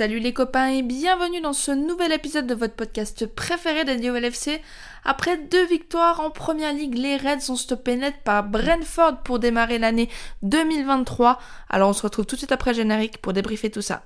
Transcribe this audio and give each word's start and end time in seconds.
Salut 0.00 0.18
les 0.18 0.32
copains 0.32 0.68
et 0.68 0.80
bienvenue 0.80 1.42
dans 1.42 1.52
ce 1.52 1.72
nouvel 1.72 2.10
épisode 2.12 2.46
de 2.46 2.54
votre 2.54 2.72
podcast 2.72 3.26
préféré 3.26 3.82
au 3.82 4.14
LFC. 4.14 4.62
Après 5.04 5.36
deux 5.36 5.66
victoires 5.66 6.20
en 6.20 6.30
première 6.30 6.72
ligue, 6.72 6.96
les 6.96 7.18
Reds 7.18 7.40
sont 7.40 7.54
stoppés 7.54 7.96
net 7.96 8.14
par 8.24 8.44
Brentford 8.44 9.18
pour 9.22 9.38
démarrer 9.38 9.78
l'année 9.78 10.08
2023. 10.40 11.38
Alors 11.68 11.90
on 11.90 11.92
se 11.92 12.00
retrouve 12.00 12.24
tout 12.24 12.36
de 12.36 12.40
suite 12.40 12.50
après 12.50 12.72
générique 12.72 13.20
pour 13.20 13.34
débriefer 13.34 13.70
tout 13.70 13.82
ça. 13.82 14.00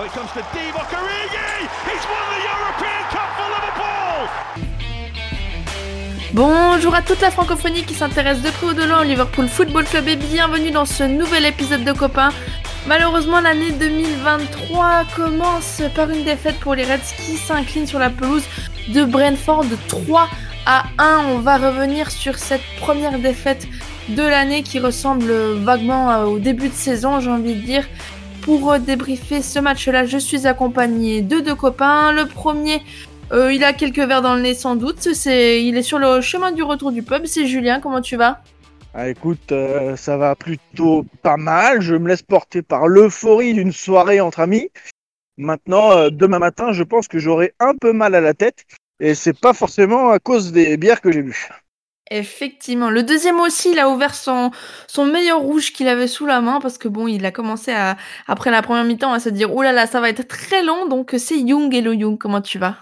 Oh! 0.00 0.04
Bonjour 6.32 6.94
à 6.94 7.02
toute 7.02 7.20
la 7.20 7.32
francophonie 7.32 7.82
qui 7.82 7.94
s'intéresse 7.94 8.40
de 8.40 8.50
près 8.50 8.66
ou 8.68 8.74
de 8.74 8.84
loin 8.84 9.00
au 9.00 9.02
Liverpool 9.02 9.48
Football 9.48 9.84
Club 9.86 10.06
et 10.06 10.14
bienvenue 10.14 10.70
dans 10.70 10.84
ce 10.84 11.02
nouvel 11.02 11.46
épisode 11.46 11.82
de 11.82 11.90
Copains. 11.90 12.28
Malheureusement, 12.86 13.40
l'année 13.40 13.72
2023 13.72 15.04
commence 15.16 15.82
par 15.96 16.08
une 16.10 16.22
défaite 16.22 16.60
pour 16.60 16.76
les 16.76 16.84
Reds 16.84 17.16
qui 17.16 17.36
s'inclinent 17.36 17.88
sur 17.88 17.98
la 17.98 18.10
pelouse 18.10 18.44
de 18.94 19.02
Brentford 19.02 19.64
de 19.64 19.76
3 19.88 20.28
à 20.66 20.84
1. 20.98 21.24
On 21.30 21.38
va 21.38 21.56
revenir 21.56 22.12
sur 22.12 22.38
cette 22.38 22.62
première 22.78 23.18
défaite 23.18 23.66
de 24.10 24.22
l'année 24.22 24.62
qui 24.62 24.78
ressemble 24.78 25.32
vaguement 25.56 26.22
au 26.22 26.38
début 26.38 26.68
de 26.68 26.74
saison, 26.74 27.18
j'ai 27.18 27.30
envie 27.30 27.56
de 27.56 27.62
dire. 27.62 27.84
Pour 28.48 28.72
euh, 28.72 28.78
débriefer 28.78 29.42
ce 29.42 29.58
match-là, 29.58 30.06
je 30.06 30.16
suis 30.16 30.46
accompagné 30.46 31.20
de 31.20 31.40
deux 31.40 31.54
copains. 31.54 32.12
Le 32.12 32.24
premier, 32.24 32.80
euh, 33.30 33.52
il 33.52 33.62
a 33.62 33.74
quelques 33.74 33.98
verres 33.98 34.22
dans 34.22 34.36
le 34.36 34.40
nez 34.40 34.54
sans 34.54 34.74
doute. 34.74 35.12
C'est, 35.12 35.62
il 35.62 35.76
est 35.76 35.82
sur 35.82 35.98
le 35.98 36.22
chemin 36.22 36.50
du 36.50 36.62
retour 36.62 36.90
du 36.90 37.02
pub. 37.02 37.26
C'est 37.26 37.46
Julien. 37.46 37.78
Comment 37.78 38.00
tu 38.00 38.16
vas? 38.16 38.40
Ah, 38.94 39.10
écoute, 39.10 39.52
euh, 39.52 39.96
ça 39.96 40.16
va 40.16 40.34
plutôt 40.34 41.04
pas 41.20 41.36
mal. 41.36 41.82
Je 41.82 41.94
me 41.94 42.08
laisse 42.08 42.22
porter 42.22 42.62
par 42.62 42.88
l'euphorie 42.88 43.52
d'une 43.52 43.70
soirée 43.70 44.22
entre 44.22 44.40
amis. 44.40 44.70
Maintenant, 45.36 46.08
demain 46.08 46.38
matin, 46.38 46.72
je 46.72 46.84
pense 46.84 47.06
que 47.06 47.18
j'aurai 47.18 47.52
un 47.60 47.74
peu 47.78 47.92
mal 47.92 48.14
à 48.14 48.22
la 48.22 48.32
tête. 48.32 48.64
Et 48.98 49.14
c'est 49.14 49.38
pas 49.38 49.52
forcément 49.52 50.08
à 50.08 50.20
cause 50.20 50.52
des 50.52 50.78
bières 50.78 51.02
que 51.02 51.12
j'ai 51.12 51.20
bu. 51.20 51.50
Effectivement. 52.10 52.88
Le 52.88 53.02
deuxième 53.02 53.38
aussi, 53.40 53.72
il 53.72 53.78
a 53.78 53.90
ouvert 53.90 54.14
son, 54.14 54.50
son 54.86 55.04
meilleur 55.04 55.40
rouge 55.40 55.72
qu'il 55.72 55.88
avait 55.88 56.06
sous 56.06 56.24
la 56.24 56.40
main 56.40 56.58
parce 56.60 56.78
que 56.78 56.88
bon, 56.88 57.06
il 57.06 57.24
a 57.26 57.30
commencé 57.30 57.72
à, 57.72 57.96
après 58.26 58.50
la 58.50 58.62
première 58.62 58.84
mi-temps 58.84 59.12
à 59.12 59.20
se 59.20 59.28
dire, 59.28 59.54
oh 59.54 59.62
là 59.62 59.72
là, 59.72 59.86
ça 59.86 60.00
va 60.00 60.08
être 60.08 60.26
très 60.26 60.62
long. 60.62 60.86
Donc 60.86 61.14
c'est 61.18 61.38
Young. 61.38 61.74
Hello 61.74 61.92
Young, 61.92 62.18
comment 62.18 62.40
tu 62.40 62.58
vas? 62.58 62.76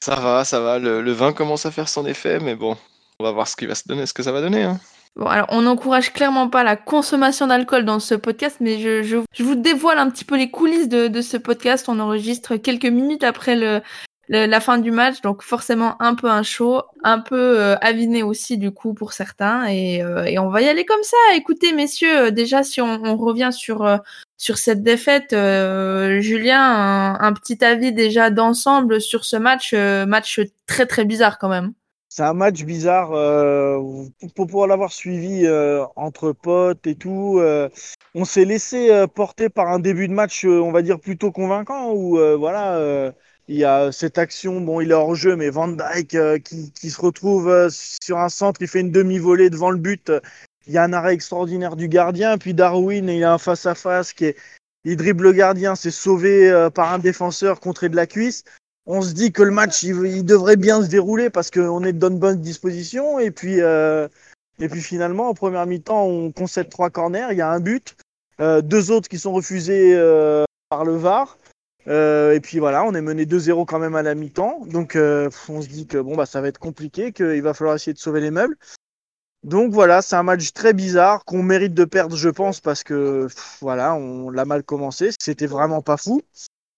Ça 0.00 0.14
va, 0.14 0.44
ça 0.44 0.60
va. 0.60 0.78
Le, 0.78 1.02
le 1.02 1.12
vin 1.12 1.32
commence 1.32 1.66
à 1.66 1.70
faire 1.70 1.88
son 1.88 2.06
effet, 2.06 2.38
mais 2.38 2.54
bon, 2.54 2.76
on 3.18 3.24
va 3.24 3.32
voir 3.32 3.48
ce 3.48 3.56
qui 3.56 3.66
va 3.66 3.74
se 3.74 3.82
donner, 3.86 4.06
ce 4.06 4.12
que 4.12 4.22
ça 4.22 4.32
va 4.32 4.40
donner. 4.40 4.62
Hein. 4.62 4.78
Bon, 5.16 5.26
alors 5.26 5.46
on 5.50 5.62
n'encourage 5.62 6.12
clairement 6.12 6.48
pas 6.48 6.62
la 6.62 6.76
consommation 6.76 7.48
d'alcool 7.48 7.84
dans 7.84 7.98
ce 7.98 8.14
podcast, 8.14 8.58
mais 8.60 8.78
je, 8.78 9.02
je, 9.02 9.16
je 9.34 9.42
vous 9.42 9.56
dévoile 9.56 9.98
un 9.98 10.08
petit 10.08 10.24
peu 10.24 10.36
les 10.36 10.52
coulisses 10.52 10.88
de, 10.88 11.08
de 11.08 11.20
ce 11.20 11.36
podcast. 11.36 11.88
On 11.88 11.98
enregistre 11.98 12.54
quelques 12.54 12.86
minutes 12.86 13.24
après 13.24 13.56
le, 13.56 13.82
la 14.30 14.60
fin 14.60 14.78
du 14.78 14.92
match, 14.92 15.20
donc 15.22 15.42
forcément 15.42 16.00
un 16.00 16.14
peu 16.14 16.28
un 16.28 16.44
show, 16.44 16.82
un 17.02 17.18
peu 17.18 17.60
euh, 17.60 17.76
aviné 17.80 18.22
aussi 18.22 18.58
du 18.58 18.70
coup 18.70 18.94
pour 18.94 19.12
certains, 19.12 19.66
et, 19.66 20.02
euh, 20.02 20.24
et 20.24 20.38
on 20.38 20.48
va 20.48 20.62
y 20.62 20.68
aller 20.68 20.84
comme 20.84 21.02
ça. 21.02 21.16
Écoutez 21.34 21.72
messieurs, 21.72 22.26
euh, 22.26 22.30
déjà 22.30 22.62
si 22.62 22.80
on, 22.80 23.16
revient 23.16 23.50
sur 23.52 23.98
sur 24.36 24.56
cette 24.56 24.82
défaite, 24.82 25.34
Julien, 26.20 27.18
un, 27.20 27.32
petit 27.32 27.62
avis 27.64 27.92
déjà 27.92 28.30
d'ensemble 28.30 29.00
sur 29.00 29.24
ce 29.24 29.36
match, 29.36 29.74
match 29.74 30.40
très 30.66 30.86
très 30.86 31.04
bizarre 31.04 31.38
quand 31.38 31.48
même. 31.48 31.72
C'est 32.08 32.22
un 32.22 32.32
match 32.32 32.62
bizarre 32.64 33.10
pour 34.34 34.46
pouvoir 34.46 34.66
l'avoir 34.68 34.92
suivi 34.92 35.46
entre 35.96 36.32
potes 36.32 36.86
et 36.86 36.94
tout. 36.94 37.42
on 38.14 38.24
s'est 38.24 38.46
laissé 38.46 39.04
porter 39.14 39.50
par 39.50 39.68
un 39.68 39.78
début 39.78 40.08
de 40.08 40.14
match, 40.14 40.44
on 40.46 40.72
va 40.72 40.82
dire 40.82 41.00
plutôt 41.00 41.32
convaincant, 41.32 41.92
où 41.92 42.16
voilà, 42.38 43.12
il 43.50 43.56
y 43.56 43.64
a 43.64 43.90
cette 43.90 44.16
action, 44.16 44.60
bon, 44.60 44.80
il 44.80 44.92
est 44.92 44.94
hors 44.94 45.16
jeu, 45.16 45.34
mais 45.34 45.50
Van 45.50 45.66
Dijk 45.66 46.14
euh, 46.14 46.38
qui, 46.38 46.88
se 46.88 47.00
retrouve 47.00 47.48
euh, 47.48 47.68
sur 47.68 48.18
un 48.18 48.28
centre, 48.28 48.62
il 48.62 48.68
fait 48.68 48.78
une 48.78 48.92
demi-volée 48.92 49.50
devant 49.50 49.70
le 49.70 49.76
but. 49.76 50.12
Il 50.68 50.72
y 50.72 50.78
a 50.78 50.84
un 50.84 50.92
arrêt 50.92 51.14
extraordinaire 51.14 51.74
du 51.74 51.88
gardien, 51.88 52.38
puis 52.38 52.54
Darwin, 52.54 53.08
il 53.08 53.24
a 53.24 53.32
un 53.32 53.38
face-à-face 53.38 54.12
qui 54.12 54.26
est, 54.26 54.36
il 54.84 54.96
dribble 54.96 55.24
le 55.24 55.32
gardien, 55.32 55.74
c'est 55.74 55.90
sauvé 55.90 56.48
euh, 56.48 56.70
par 56.70 56.92
un 56.92 57.00
défenseur 57.00 57.58
contré 57.58 57.88
de 57.88 57.96
la 57.96 58.06
cuisse 58.06 58.44
on 58.86 59.02
se 59.02 59.12
dit 59.12 59.30
que 59.30 59.42
le 59.42 59.50
match 59.50 59.82
il, 59.82 60.24
devrait 60.24 60.56
bien 60.56 60.82
se 60.82 60.88
dérouler 60.88 61.28
parce 61.28 61.50
qu'on 61.50 61.84
est 61.84 61.92
dans 61.92 62.10
de 62.10 62.16
bonnes 62.16 62.40
dispositions 62.40 63.18
et 63.20 63.30
puis 63.30 63.58
et 63.58 64.68
puis 64.68 64.80
finalement 64.80 65.28
en 65.28 65.34
première 65.34 65.66
mi-temps 65.66 66.06
on 66.06 66.32
concède 66.32 66.70
trois 66.70 66.88
corners, 66.88 67.28
il 67.30 67.36
y 67.36 67.42
a 67.42 67.50
un 67.50 67.60
but, 67.60 67.94
deux 68.40 68.90
autres 68.90 69.08
qui 69.08 69.18
sont 69.18 69.32
refusés 69.32 69.94
par 70.70 70.86
le 70.86 70.96
VAR. 70.96 71.36
Euh, 71.90 72.34
et 72.34 72.40
puis 72.40 72.60
voilà, 72.60 72.84
on 72.84 72.94
est 72.94 73.00
mené 73.00 73.26
2-0 73.26 73.64
quand 73.66 73.80
même 73.80 73.96
à 73.96 74.02
la 74.02 74.14
mi-temps. 74.14 74.60
Donc 74.66 74.96
euh, 74.96 75.28
on 75.48 75.60
se 75.60 75.68
dit 75.68 75.86
que 75.86 75.98
bon 75.98 76.16
bah 76.16 76.26
ça 76.26 76.40
va 76.40 76.48
être 76.48 76.58
compliqué, 76.58 77.12
qu'il 77.12 77.42
va 77.42 77.52
falloir 77.52 77.74
essayer 77.76 77.92
de 77.92 77.98
sauver 77.98 78.20
les 78.20 78.30
meubles. 78.30 78.56
Donc 79.42 79.72
voilà, 79.72 80.02
c'est 80.02 80.16
un 80.16 80.22
match 80.22 80.52
très 80.52 80.72
bizarre 80.72 81.24
qu'on 81.24 81.42
mérite 81.42 81.74
de 81.74 81.84
perdre, 81.84 82.14
je 82.16 82.28
pense, 82.28 82.60
parce 82.60 82.84
que 82.84 83.26
voilà, 83.60 83.94
on 83.94 84.30
l'a 84.30 84.44
mal 84.44 84.62
commencé. 84.62 85.10
C'était 85.18 85.46
vraiment 85.46 85.82
pas 85.82 85.96
fou. 85.96 86.22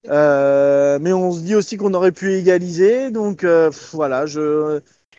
Euh, 0.08 0.98
mais 1.00 1.12
on 1.12 1.32
se 1.32 1.40
dit 1.40 1.54
aussi 1.54 1.76
qu'on 1.76 1.94
aurait 1.94 2.12
pu 2.12 2.32
égaliser. 2.34 3.10
Donc 3.10 3.44
voilà, 3.92 4.24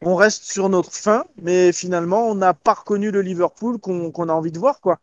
on 0.01 0.15
reste 0.15 0.43
sur 0.43 0.69
notre 0.69 0.93
fin, 0.93 1.25
mais 1.41 1.71
finalement, 1.71 2.27
on 2.29 2.35
n'a 2.35 2.53
pas 2.53 2.73
reconnu 2.73 3.11
le 3.11 3.21
Liverpool 3.21 3.77
qu'on 3.79 4.11
qu'on 4.11 4.29
a 4.29 4.33
envie 4.33 4.51
de 4.51 4.59
voir, 4.59 4.81
quoi. 4.81 4.99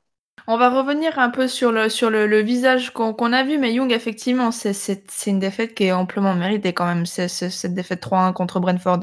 On 0.46 0.56
va 0.56 0.70
revenir 0.70 1.18
un 1.18 1.30
peu 1.30 1.48
sur 1.48 1.70
le, 1.72 2.40
visage 2.40 2.90
qu'on 2.92 3.32
a 3.32 3.42
vu, 3.44 3.58
mais 3.58 3.72
Young, 3.72 3.92
effectivement, 3.92 4.50
c'est- 4.50 5.26
une 5.26 5.38
défaite 5.38 5.74
qui 5.74 5.84
est 5.84 5.92
amplement 5.92 6.34
méritée 6.34 6.72
quand 6.72 6.86
même, 6.86 7.06
cette 7.06 7.74
défaite 7.74 8.00
3-1 8.00 8.32
contre 8.32 8.60
Brentford. 8.60 9.00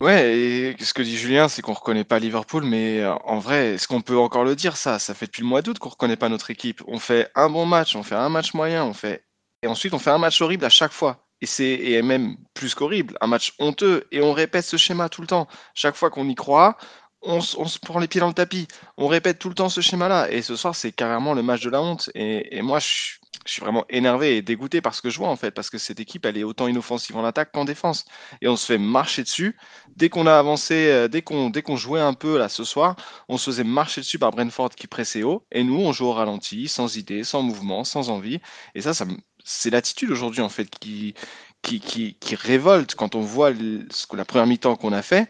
Ouais, 0.00 0.36
et 0.36 0.76
ce 0.82 0.92
que 0.92 1.02
dit 1.02 1.16
Julien, 1.16 1.48
c'est 1.48 1.62
qu'on 1.62 1.72
reconnaît 1.72 2.04
pas 2.04 2.18
Liverpool, 2.18 2.64
mais 2.64 3.00
euh, 3.00 3.14
en 3.24 3.38
vrai, 3.38 3.74
est-ce 3.74 3.86
qu'on 3.86 4.00
peut 4.00 4.18
encore 4.18 4.44
le 4.44 4.56
dire 4.56 4.76
ça? 4.76 4.98
Ça 4.98 5.14
fait 5.14 5.26
depuis 5.26 5.42
le 5.42 5.48
mois 5.48 5.62
d'août 5.62 5.78
qu'on 5.78 5.90
reconnaît 5.90 6.16
pas 6.16 6.28
notre 6.28 6.50
équipe. 6.50 6.82
On 6.88 6.98
fait 6.98 7.30
un 7.36 7.48
bon 7.48 7.66
match, 7.66 7.94
on 7.94 8.02
fait 8.02 8.16
un 8.16 8.28
match 8.28 8.52
moyen, 8.52 8.84
on 8.84 8.92
fait 8.94 9.24
et 9.62 9.66
ensuite 9.66 9.94
on 9.94 9.98
fait 9.98 10.10
un 10.10 10.18
match 10.18 10.40
horrible 10.40 10.64
à 10.64 10.70
chaque 10.70 10.92
fois. 10.92 11.26
Et 11.42 11.46
c'est 11.46 12.02
même 12.02 12.36
plus 12.54 12.74
qu'horrible, 12.74 13.16
un 13.20 13.26
match 13.26 13.54
honteux. 13.58 14.06
Et 14.12 14.20
on 14.20 14.32
répète 14.32 14.64
ce 14.64 14.76
schéma 14.76 15.08
tout 15.08 15.22
le 15.22 15.26
temps. 15.26 15.48
Chaque 15.74 15.96
fois 15.96 16.10
qu'on 16.10 16.28
y 16.28 16.34
croit, 16.34 16.76
on, 17.22 17.40
se 17.40 17.78
prend 17.78 17.98
les 17.98 18.08
pieds 18.08 18.20
dans 18.20 18.28
le 18.28 18.34
tapis. 18.34 18.66
On 18.96 19.06
répète 19.06 19.38
tout 19.38 19.48
le 19.48 19.54
temps 19.54 19.68
ce 19.68 19.80
schéma-là. 19.80 20.30
Et 20.30 20.42
ce 20.42 20.56
soir, 20.56 20.74
c'est 20.74 20.92
carrément 20.92 21.34
le 21.34 21.42
match 21.42 21.62
de 21.62 21.70
la 21.70 21.82
honte. 21.82 22.10
Et, 22.14 22.62
moi, 22.62 22.78
je, 22.78 22.86
suis- 22.86 23.20
vraiment 23.60 23.84
énervé 23.88 24.36
et 24.36 24.42
dégoûté 24.42 24.80
par 24.80 24.94
ce 24.94 25.02
que 25.02 25.10
je 25.10 25.18
vois 25.18 25.28
en 25.28 25.36
fait, 25.36 25.50
parce 25.50 25.70
que 25.70 25.78
cette 25.78 25.98
équipe, 26.00 26.24
elle 26.26 26.36
est 26.38 26.44
autant 26.44 26.68
inoffensive 26.68 27.16
en 27.16 27.24
attaque 27.24 27.52
qu'en 27.52 27.64
défense. 27.64 28.04
Et 28.40 28.48
on 28.48 28.56
se 28.56 28.66
fait 28.66 28.78
marcher 28.78 29.22
dessus. 29.22 29.56
Dès 29.96 30.08
qu'on 30.08 30.26
a 30.26 30.38
avancé, 30.38 30.88
euh, 30.90 31.08
dès 31.08 31.22
qu'on 31.22 31.76
jouait 31.76 32.00
un 32.00 32.14
peu 32.14 32.38
là 32.38 32.48
ce 32.48 32.64
soir, 32.64 32.96
on 33.28 33.38
se 33.38 33.50
faisait 33.50 33.64
marcher 33.64 34.00
dessus 34.00 34.18
par 34.18 34.30
Brentford 34.30 34.70
qui 34.70 34.86
pressait 34.86 35.22
haut. 35.22 35.44
Et 35.52 35.64
nous, 35.64 35.78
on 35.78 35.92
joue 35.92 36.06
au 36.06 36.12
ralenti, 36.12 36.68
sans 36.68 36.96
idée, 36.96 37.24
sans 37.24 37.42
mouvement, 37.42 37.84
sans 37.84 38.10
envie. 38.10 38.40
Et 38.74 38.82
ça, 38.82 38.92
c'est 39.44 39.70
l'attitude 39.70 40.10
aujourd'hui 40.10 40.42
en 40.42 40.48
fait 40.48 40.70
qui, 40.78 41.14
qui, 41.62 41.80
qui, 41.80 42.14
qui 42.14 42.34
révolte 42.34 42.94
quand 42.94 43.14
on 43.14 43.20
voit 43.20 43.50
la 43.50 44.24
première 44.24 44.46
mi-temps 44.46 44.76
qu'on 44.76 44.92
a 44.92 45.02
fait. 45.02 45.28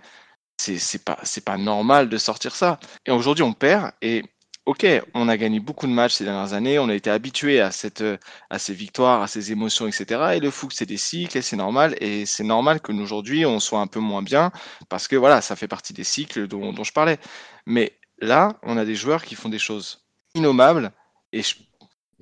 C'est 0.61 1.05
pas, 1.05 1.19
pas 1.45 1.57
normal 1.57 2.09
de 2.09 2.19
sortir 2.19 2.55
ça. 2.55 2.79
Et 3.07 3.11
aujourd'hui, 3.11 3.43
on 3.45 3.53
perd. 3.53 3.93
Et 4.03 4.23
ok, 4.67 4.87
on 5.15 5.29
a 5.29 5.37
gagné 5.37 5.61
beaucoup 5.61 5.87
de 5.87 5.93
matchs 5.93 6.15
ces 6.15 6.25
dernières 6.25 6.53
années. 6.53 6.79
On 6.79 6.89
a 6.89 6.95
été 6.95 7.11
habitué 7.11 7.61
à, 7.61 7.71
cette, 7.71 8.05
à 8.51 8.59
ces 8.59 8.75
victoires, 8.75 9.23
à 9.23 9.29
ces 9.29 9.53
émotions, 9.53 9.87
etc. 9.87 10.35
Et 10.37 10.41
le 10.41 10.51
foot, 10.51 10.73
c'est 10.75 10.87
des 10.87 10.97
cycles 10.97 11.39
et 11.39 11.43
c'est 11.43 11.57
normal. 11.57 11.97
Et 12.01 12.27
c'est 12.27 12.45
normal 12.45 12.81
que 12.81 12.93
aujourd'hui, 12.93 13.47
on 13.47 13.61
soit 13.61 13.81
un 13.81 13.87
peu 13.87 14.01
moins 14.01 14.23
bien 14.23 14.53
parce 14.89 15.09
que 15.09 15.17
voilà, 15.17 15.41
ça 15.41 15.57
fait 15.57 15.69
partie 15.69 15.93
des 15.93 16.05
cycles 16.05 16.47
dont, 16.47 16.73
dont 16.73 16.85
je 16.85 16.93
parlais. 16.93 17.19
Mais 17.67 17.99
là, 18.21 18.59
on 18.63 18.77
a 18.77 18.85
des 18.85 18.95
joueurs 18.95 19.25
qui 19.25 19.35
font 19.35 19.49
des 19.49 19.59
choses 19.59 20.05
innommables 20.35 20.93
et 21.33 21.43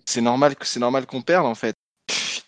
c'est 0.07 0.21
normal 0.21 0.55
normal 0.79 1.07
qu'on 1.07 1.23
perde 1.23 1.47
en 1.47 1.55
fait. 1.55 1.77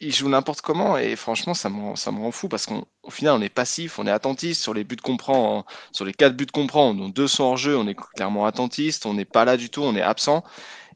Ils 0.03 0.15
jouent 0.15 0.31
n'importe 0.31 0.63
comment 0.63 0.97
et 0.97 1.15
franchement, 1.15 1.53
ça 1.53 1.69
me 1.69 1.95
ça 1.95 2.11
me 2.11 2.19
rend 2.21 2.31
fou 2.33 2.49
parce 2.49 2.65
qu'au 2.67 2.87
final, 3.11 3.35
on 3.35 3.43
est 3.43 3.51
passif, 3.51 3.99
on 3.99 4.07
est 4.07 4.11
attentiste 4.11 4.63
sur 4.63 4.73
les 4.73 4.83
buts 4.85 4.97
qu'on 4.97 5.17
prend, 5.19 5.59
en- 5.59 5.65
sur 5.93 6.05
les 6.07 6.15
quatre 6.15 6.35
buts 6.37 6.47
qu'on 6.47 6.67
prend, 6.67 6.95
dont 6.95 7.09
deux 7.11 7.29
sont 7.29 7.45
hors 7.45 7.57
jeu, 7.59 7.77
on 7.77 7.87
est 7.87 7.95
clairement 8.15 8.47
attentiste, 8.47 9.05
on 9.05 9.13
n'est 9.15 9.27
pas 9.27 9.45
là 9.45 9.57
du 9.59 9.69
tout, 9.69 9.83
on 9.83 9.95
est 9.95 10.01
absent 10.03 10.43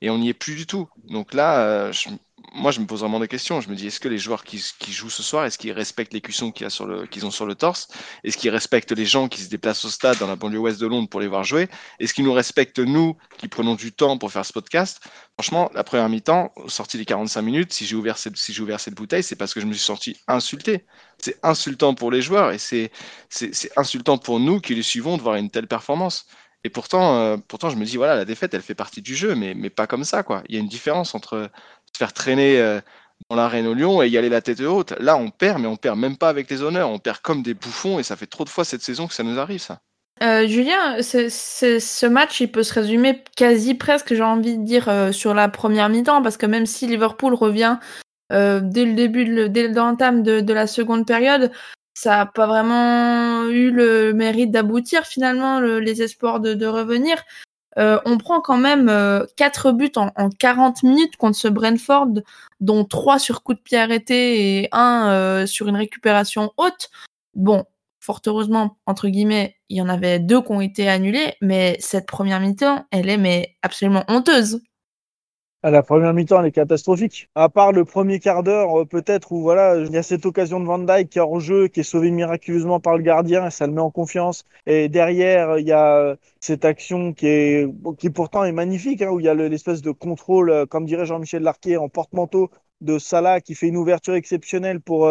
et 0.03 0.11
on 0.11 0.19
n'y 0.19 0.29
est 0.31 0.35
plus 0.35 0.55
du 0.57 0.67
tout. 0.67 0.89
Donc 1.05 1.35
là, 1.35 1.61
euh, 1.67 1.93
je- 1.93 2.11
moi, 2.55 2.71
je 2.71 2.81
me 2.81 2.87
pose 2.87 3.01
vraiment 3.01 3.19
des 3.19 3.29
questions. 3.29 3.61
Je 3.61 3.69
me 3.69 3.75
dis, 3.75 3.89
est-ce 3.89 3.99
que 3.99 4.09
les 4.09 4.17
joueurs 4.17 4.45
qui, 4.45 4.63
jouent 4.89 5.11
ce 5.11 5.23
soir, 5.23 5.45
est-ce 5.45 5.59
qu'ils 5.59 5.73
respectent 5.73 6.15
les 6.15 6.21
cuissons 6.21 6.53
qu'ils 6.53 7.27
ont 7.27 7.31
sur 7.31 7.47
le 7.47 7.55
torse? 7.57 7.89
Est-ce 8.23 8.39
qu'ils 8.39 8.51
respectent 8.51 8.93
les 8.93 9.05
gens 9.05 9.29
qui 9.29 9.43
se 9.43 9.49
déplacent 9.49 9.85
au 9.85 9.91
stade 9.91 10.19
dans 10.19 10.29
la 10.29 10.37
banlieue 10.37 10.61
ouest 10.61 10.81
de 10.81 10.87
Londres 10.87 11.09
pour 11.09 11.21
les 11.21 11.27
voir 11.27 11.43
jouer? 11.43 11.69
Est-ce 11.99 12.15
qu'ils 12.15 12.25
nous 12.25 12.33
respectent, 12.33 12.79
nous, 12.79 13.17
qui 13.39 13.49
prenons 13.49 13.75
du 13.75 13.93
temps 13.93 14.19
pour 14.19 14.31
faire 14.31 14.47
ce 14.47 14.53
podcast? 14.53 15.01
Franchement, 15.35 15.69
la 15.75 15.83
première 15.83 16.09
mi-temps, 16.09 16.53
sortie 16.69 16.97
des 16.97 17.05
45 17.05 17.43
minutes, 17.43 17.73
si 17.73 17.87
j'ai 17.87 17.97
ouvert 17.97 18.19
cette, 18.19 18.95
bouteille, 18.95 19.25
c'est 19.25 19.37
parce 19.37 19.53
que 19.53 19.61
je 19.61 19.67
me 19.67 19.73
suis 19.73 19.83
senti 19.83 20.17
insulté. 20.29 20.87
C'est 21.19 21.39
insultant 21.43 21.95
pour 21.95 22.13
les 22.13 22.23
joueurs 22.23 22.53
et 22.53 22.59
c'est, 22.59 22.93
insultant 23.77 24.17
pour 24.17 24.39
nous 24.39 24.61
qui 24.61 24.77
les 24.77 24.83
suivons 24.83 25.17
de 25.17 25.23
voir 25.23 25.35
une 25.35 25.51
telle 25.51 25.67
performance. 25.67 26.27
Et 26.67 26.71
pourtant, 26.71 27.19
euh, 27.19 27.37
pourtant, 27.37 27.69
je 27.69 27.77
me 27.77 27.85
dis, 27.85 27.99
voilà, 27.99 28.15
la 28.15 28.25
défaite, 28.25 28.55
elle 28.55 28.63
fait 28.63 28.75
partie 28.75 29.03
du 29.03 29.15
jeu, 29.15 29.35
mais, 29.35 29.55
mais 29.55 29.69
pas 29.69 29.87
comme 29.87 30.05
ça, 30.05 30.23
quoi. 30.23 30.43
Il 30.49 30.55
y 30.55 30.59
a 30.59 30.61
une 30.61 30.69
différence 30.69 31.15
entre 31.15 31.51
se 31.95 31.99
faire 31.99 32.13
traîner 32.13 32.59
euh, 32.59 32.81
dans 33.31 33.37
l'arène 33.37 33.67
au 33.67 33.75
Lyon 33.75 34.03
et 34.03 34.09
y 34.09 34.19
aller 34.19 34.29
la 34.29 34.41
tête 34.41 34.61
haute. 34.61 34.93
Là, 35.01 35.17
on 35.17 35.31
perd, 35.31 35.61
mais 35.61 35.69
on 35.69 35.77
perd 35.77 35.99
même 35.99 36.17
pas 36.17 36.29
avec 36.29 36.51
les 36.51 36.63
honneurs. 36.63 36.91
On 36.91 36.99
perd 36.99 37.19
comme 37.19 37.43
des 37.43 37.55
bouffons 37.55 37.99
et 37.99 38.03
ça 38.03 38.17
fait 38.17 38.27
trop 38.27 38.45
de 38.45 38.49
fois 38.49 38.65
cette 38.65 38.83
saison 38.83 39.07
que 39.07 39.15
ça 39.15 39.23
nous 39.23 39.39
arrive, 39.39 39.61
ça. 39.61 39.81
Euh, 40.23 40.47
Julien, 40.47 41.03
ce 41.03 42.07
match, 42.07 42.41
il 42.41 42.53
peut 42.53 42.63
se 42.63 42.73
résumer 42.73 43.25
quasi 43.37 43.75
presque, 43.75 44.15
j'ai 44.15 44.23
envie 44.23 44.57
de 44.57 44.65
dire, 44.65 44.89
sur 45.13 45.35
la 45.35 45.49
première 45.49 45.89
mi-temps, 45.89 46.23
parce 46.23 46.37
que 46.37 46.47
même 46.47 46.67
si 46.67 46.87
Liverpool 46.87 47.35
revient 47.35 47.79
dès 48.31 48.85
le 48.85 48.95
début, 48.95 49.49
dès 49.49 49.69
l'entame 49.69 50.23
de, 50.23 50.41
de, 50.41 50.53
la 50.53 50.69
seconde 50.69 51.05
période, 51.05 51.51
ça 51.95 52.17
n'a 52.17 52.27
pas 52.27 52.47
vraiment 52.47 53.45
eu 53.49 53.71
le 53.71 54.13
mérite 54.13 54.51
d'aboutir 54.51 55.07
finalement, 55.07 55.61
les 55.61 56.03
espoirs 56.03 56.41
de, 56.41 56.67
revenir. 56.67 57.23
Euh, 57.79 57.99
on 58.05 58.19
prend 58.19 58.41
quand 58.41 58.57
même 58.57 58.89
euh, 58.89 59.25
4 59.37 59.73
buts 59.73 59.93
en, 59.97 60.11
en, 60.17 60.31
40 60.31 60.83
minutes 60.83 61.17
contre 61.17 61.37
ce 61.37 61.49
Brentford, 61.49 62.23
dont 62.61 62.85
3 62.85 63.19
sur 63.19 63.43
coup 63.43 63.55
de 63.55 63.61
pied 63.61 63.79
arrêté 63.79 64.61
et 64.61 64.69
1 64.73 65.09
euh, 65.09 65.47
sur 65.47 65.69
une 65.69 65.77
récupération 65.77 66.53
haute. 66.57 66.91
Bon, 67.35 67.65
fort 68.01 68.21
heureusement, 68.27 68.77
entre 68.87 69.09
guillemets, 69.09 69.57
il 69.69 69.79
y 69.79 69.83
en 69.83 69.89
avait 69.89 70.19
deux 70.19 70.41
qui 70.43 70.53
ont 70.53 70.61
été 70.61 70.89
annulés, 70.89 71.35
mais 71.41 71.77
cette 71.81 72.07
première 72.07 72.41
mi-temps, 72.41 72.87
elle 72.91 73.09
est 73.09 73.17
mais 73.17 73.57
absolument 73.63 74.05
honteuse. 74.09 74.61
La 75.67 75.83
première 75.83 76.13
mi-temps, 76.13 76.41
elle 76.41 76.49
est 76.49 76.53
catastrophique. 76.53 77.31
À 77.35 77.49
part 77.49 77.73
le 77.73 77.87
premier 77.87 78.21
quart 78.21 78.43
d'heure, 78.43 78.83
euh, 78.83 78.85
peut-être, 78.85 79.33
où 79.33 79.41
voilà, 79.41 79.79
il 79.79 79.91
y 79.93 79.97
a 79.97 80.03
cette 80.03 80.27
occasion 80.27 80.61
de 80.61 80.67
Van 80.67 80.79
Dyke 80.79 81.09
qui 81.09 81.19
est 81.19 81.23
hors 81.23 81.41
jeu, 81.41 81.69
qui 81.69 81.81
est 81.81 81.83
sauvé 81.83 82.11
miraculeusement 82.11 82.81
par 82.81 82.99
le 82.99 83.03
gardien, 83.03 83.47
et 83.47 83.51
ça 83.51 83.67
le 83.67 83.73
met 83.73 83.81
en 83.81 83.91
confiance. 83.91 84.45
Et 84.67 84.91
derrière, 84.91 85.59
il 85.59 85.67
y 85.67 85.73
a 85.73 85.97
euh, 85.97 86.17
cette 86.39 86.67
action 86.67 87.15
qui 87.15 87.29
est, 87.29 87.67
qui 87.97 88.11
pourtant 88.11 88.45
est 88.45 88.53
magnifique, 88.53 89.01
hein, 89.01 89.09
où 89.11 89.21
il 89.21 89.25
y 89.25 89.29
a 89.29 89.33
l'espèce 89.33 89.81
de 89.81 89.91
contrôle, 89.91 90.51
euh, 90.51 90.67
comme 90.67 90.85
dirait 90.85 91.07
Jean-Michel 91.07 91.43
Larquet, 91.43 91.79
en 91.79 91.89
porte-manteau 91.89 92.51
de 92.83 92.99
Salah, 92.99 93.41
qui 93.41 93.55
fait 93.55 93.69
une 93.69 93.79
ouverture 93.79 94.15
exceptionnelle 94.17 94.83
pour, 94.83 95.09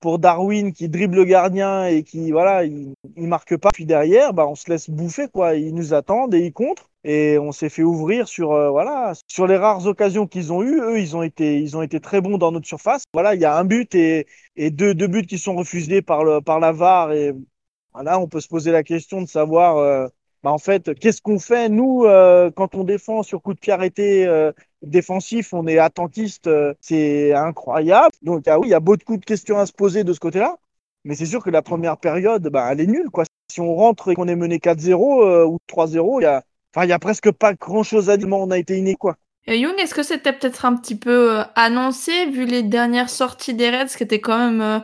pour 0.00 0.18
Darwin 0.20 0.72
qui 0.72 0.88
dribble 0.88 1.16
le 1.16 1.24
gardien 1.24 1.86
et 1.86 2.04
qui 2.04 2.30
voilà 2.30 2.64
il, 2.64 2.94
marque 3.16 3.56
pas 3.56 3.70
puis 3.72 3.86
derrière 3.86 4.34
bah 4.34 4.46
on 4.46 4.54
se 4.54 4.70
laisse 4.70 4.90
bouffer 4.90 5.28
quoi 5.28 5.54
ils 5.54 5.74
nous 5.74 5.94
attendent 5.94 6.34
et 6.34 6.40
ils 6.40 6.52
contre 6.52 6.91
et 7.04 7.38
on 7.38 7.52
s'est 7.52 7.68
fait 7.68 7.82
ouvrir 7.82 8.28
sur 8.28 8.52
euh, 8.52 8.70
voilà 8.70 9.12
sur 9.28 9.46
les 9.46 9.56
rares 9.56 9.86
occasions 9.86 10.26
qu'ils 10.26 10.52
ont 10.52 10.62
eues. 10.62 10.80
Eux 10.80 11.00
ils 11.00 11.16
ont 11.16 11.22
été 11.22 11.58
ils 11.60 11.76
ont 11.76 11.82
été 11.82 12.00
très 12.00 12.20
bons 12.20 12.38
dans 12.38 12.52
notre 12.52 12.66
surface. 12.66 13.04
Voilà 13.12 13.34
il 13.34 13.40
y 13.40 13.44
a 13.44 13.56
un 13.56 13.64
but 13.64 13.94
et, 13.94 14.26
et 14.56 14.70
deux, 14.70 14.94
deux 14.94 15.08
buts 15.08 15.26
qui 15.26 15.38
sont 15.38 15.54
refusés 15.56 16.02
par 16.02 16.24
le 16.24 16.40
par 16.40 16.60
la 16.60 16.72
VAR. 16.72 17.12
Et 17.12 17.32
voilà 17.94 18.18
on 18.20 18.28
peut 18.28 18.40
se 18.40 18.48
poser 18.48 18.72
la 18.72 18.82
question 18.84 19.22
de 19.22 19.28
savoir 19.28 19.78
euh, 19.78 20.08
bah 20.42 20.50
en 20.50 20.58
fait, 20.58 20.94
qu'est-ce 20.98 21.22
qu'on 21.22 21.38
fait 21.38 21.68
nous 21.68 22.04
euh, 22.04 22.50
quand 22.50 22.74
on 22.74 22.82
défend 22.82 23.22
sur 23.22 23.40
coup 23.42 23.54
de 23.54 23.60
pied 23.60 23.72
arrêté 23.72 24.26
euh, 24.26 24.50
défensif, 24.82 25.52
on 25.54 25.66
est 25.68 25.78
attentiste, 25.78 26.48
euh, 26.48 26.74
c'est 26.80 27.32
incroyable. 27.32 28.14
Donc 28.22 28.48
ah 28.48 28.58
oui, 28.58 28.66
il 28.68 28.70
y 28.70 28.74
a 28.74 28.80
beaucoup 28.80 29.16
de 29.16 29.24
questions 29.24 29.58
à 29.58 29.66
se 29.66 29.72
poser 29.72 30.02
de 30.02 30.12
ce 30.12 30.18
côté-là, 30.18 30.56
mais 31.04 31.14
c'est 31.14 31.26
sûr 31.26 31.44
que 31.44 31.50
la 31.50 31.62
première 31.62 31.96
période, 31.96 32.48
bah, 32.48 32.68
elle 32.72 32.80
est 32.80 32.86
nulle 32.86 33.10
quoi. 33.10 33.24
Si 33.50 33.60
on 33.60 33.74
rentre 33.74 34.10
et 34.10 34.14
qu'on 34.14 34.26
est 34.28 34.36
mené 34.36 34.58
4-0 34.58 35.44
ou 35.46 35.58
3-0, 35.68 36.20
il 36.20 36.24
y 36.24 36.26
a, 36.26 36.42
enfin, 36.74 36.86
il 36.86 36.90
y 36.90 36.92
a 36.92 36.98
presque 36.98 37.30
pas 37.30 37.54
grand-chose 37.54 38.10
à 38.10 38.16
dire. 38.16 38.28
On 38.30 38.50
a 38.50 38.58
été 38.58 38.76
inné. 38.76 38.96
Et 39.46 39.58
Young, 39.58 39.74
est-ce 39.78 39.94
que 39.94 40.02
c'était 40.02 40.32
peut-être 40.32 40.64
un 40.64 40.76
petit 40.76 40.96
peu 40.96 41.40
annoncé 41.56 42.26
vu 42.26 42.46
les 42.46 42.62
dernières 42.62 43.10
sorties 43.10 43.54
des 43.54 43.70
Reds 43.70 43.96
qui 43.96 44.02
étaient 44.02 44.20
quand 44.20 44.38
même 44.38 44.82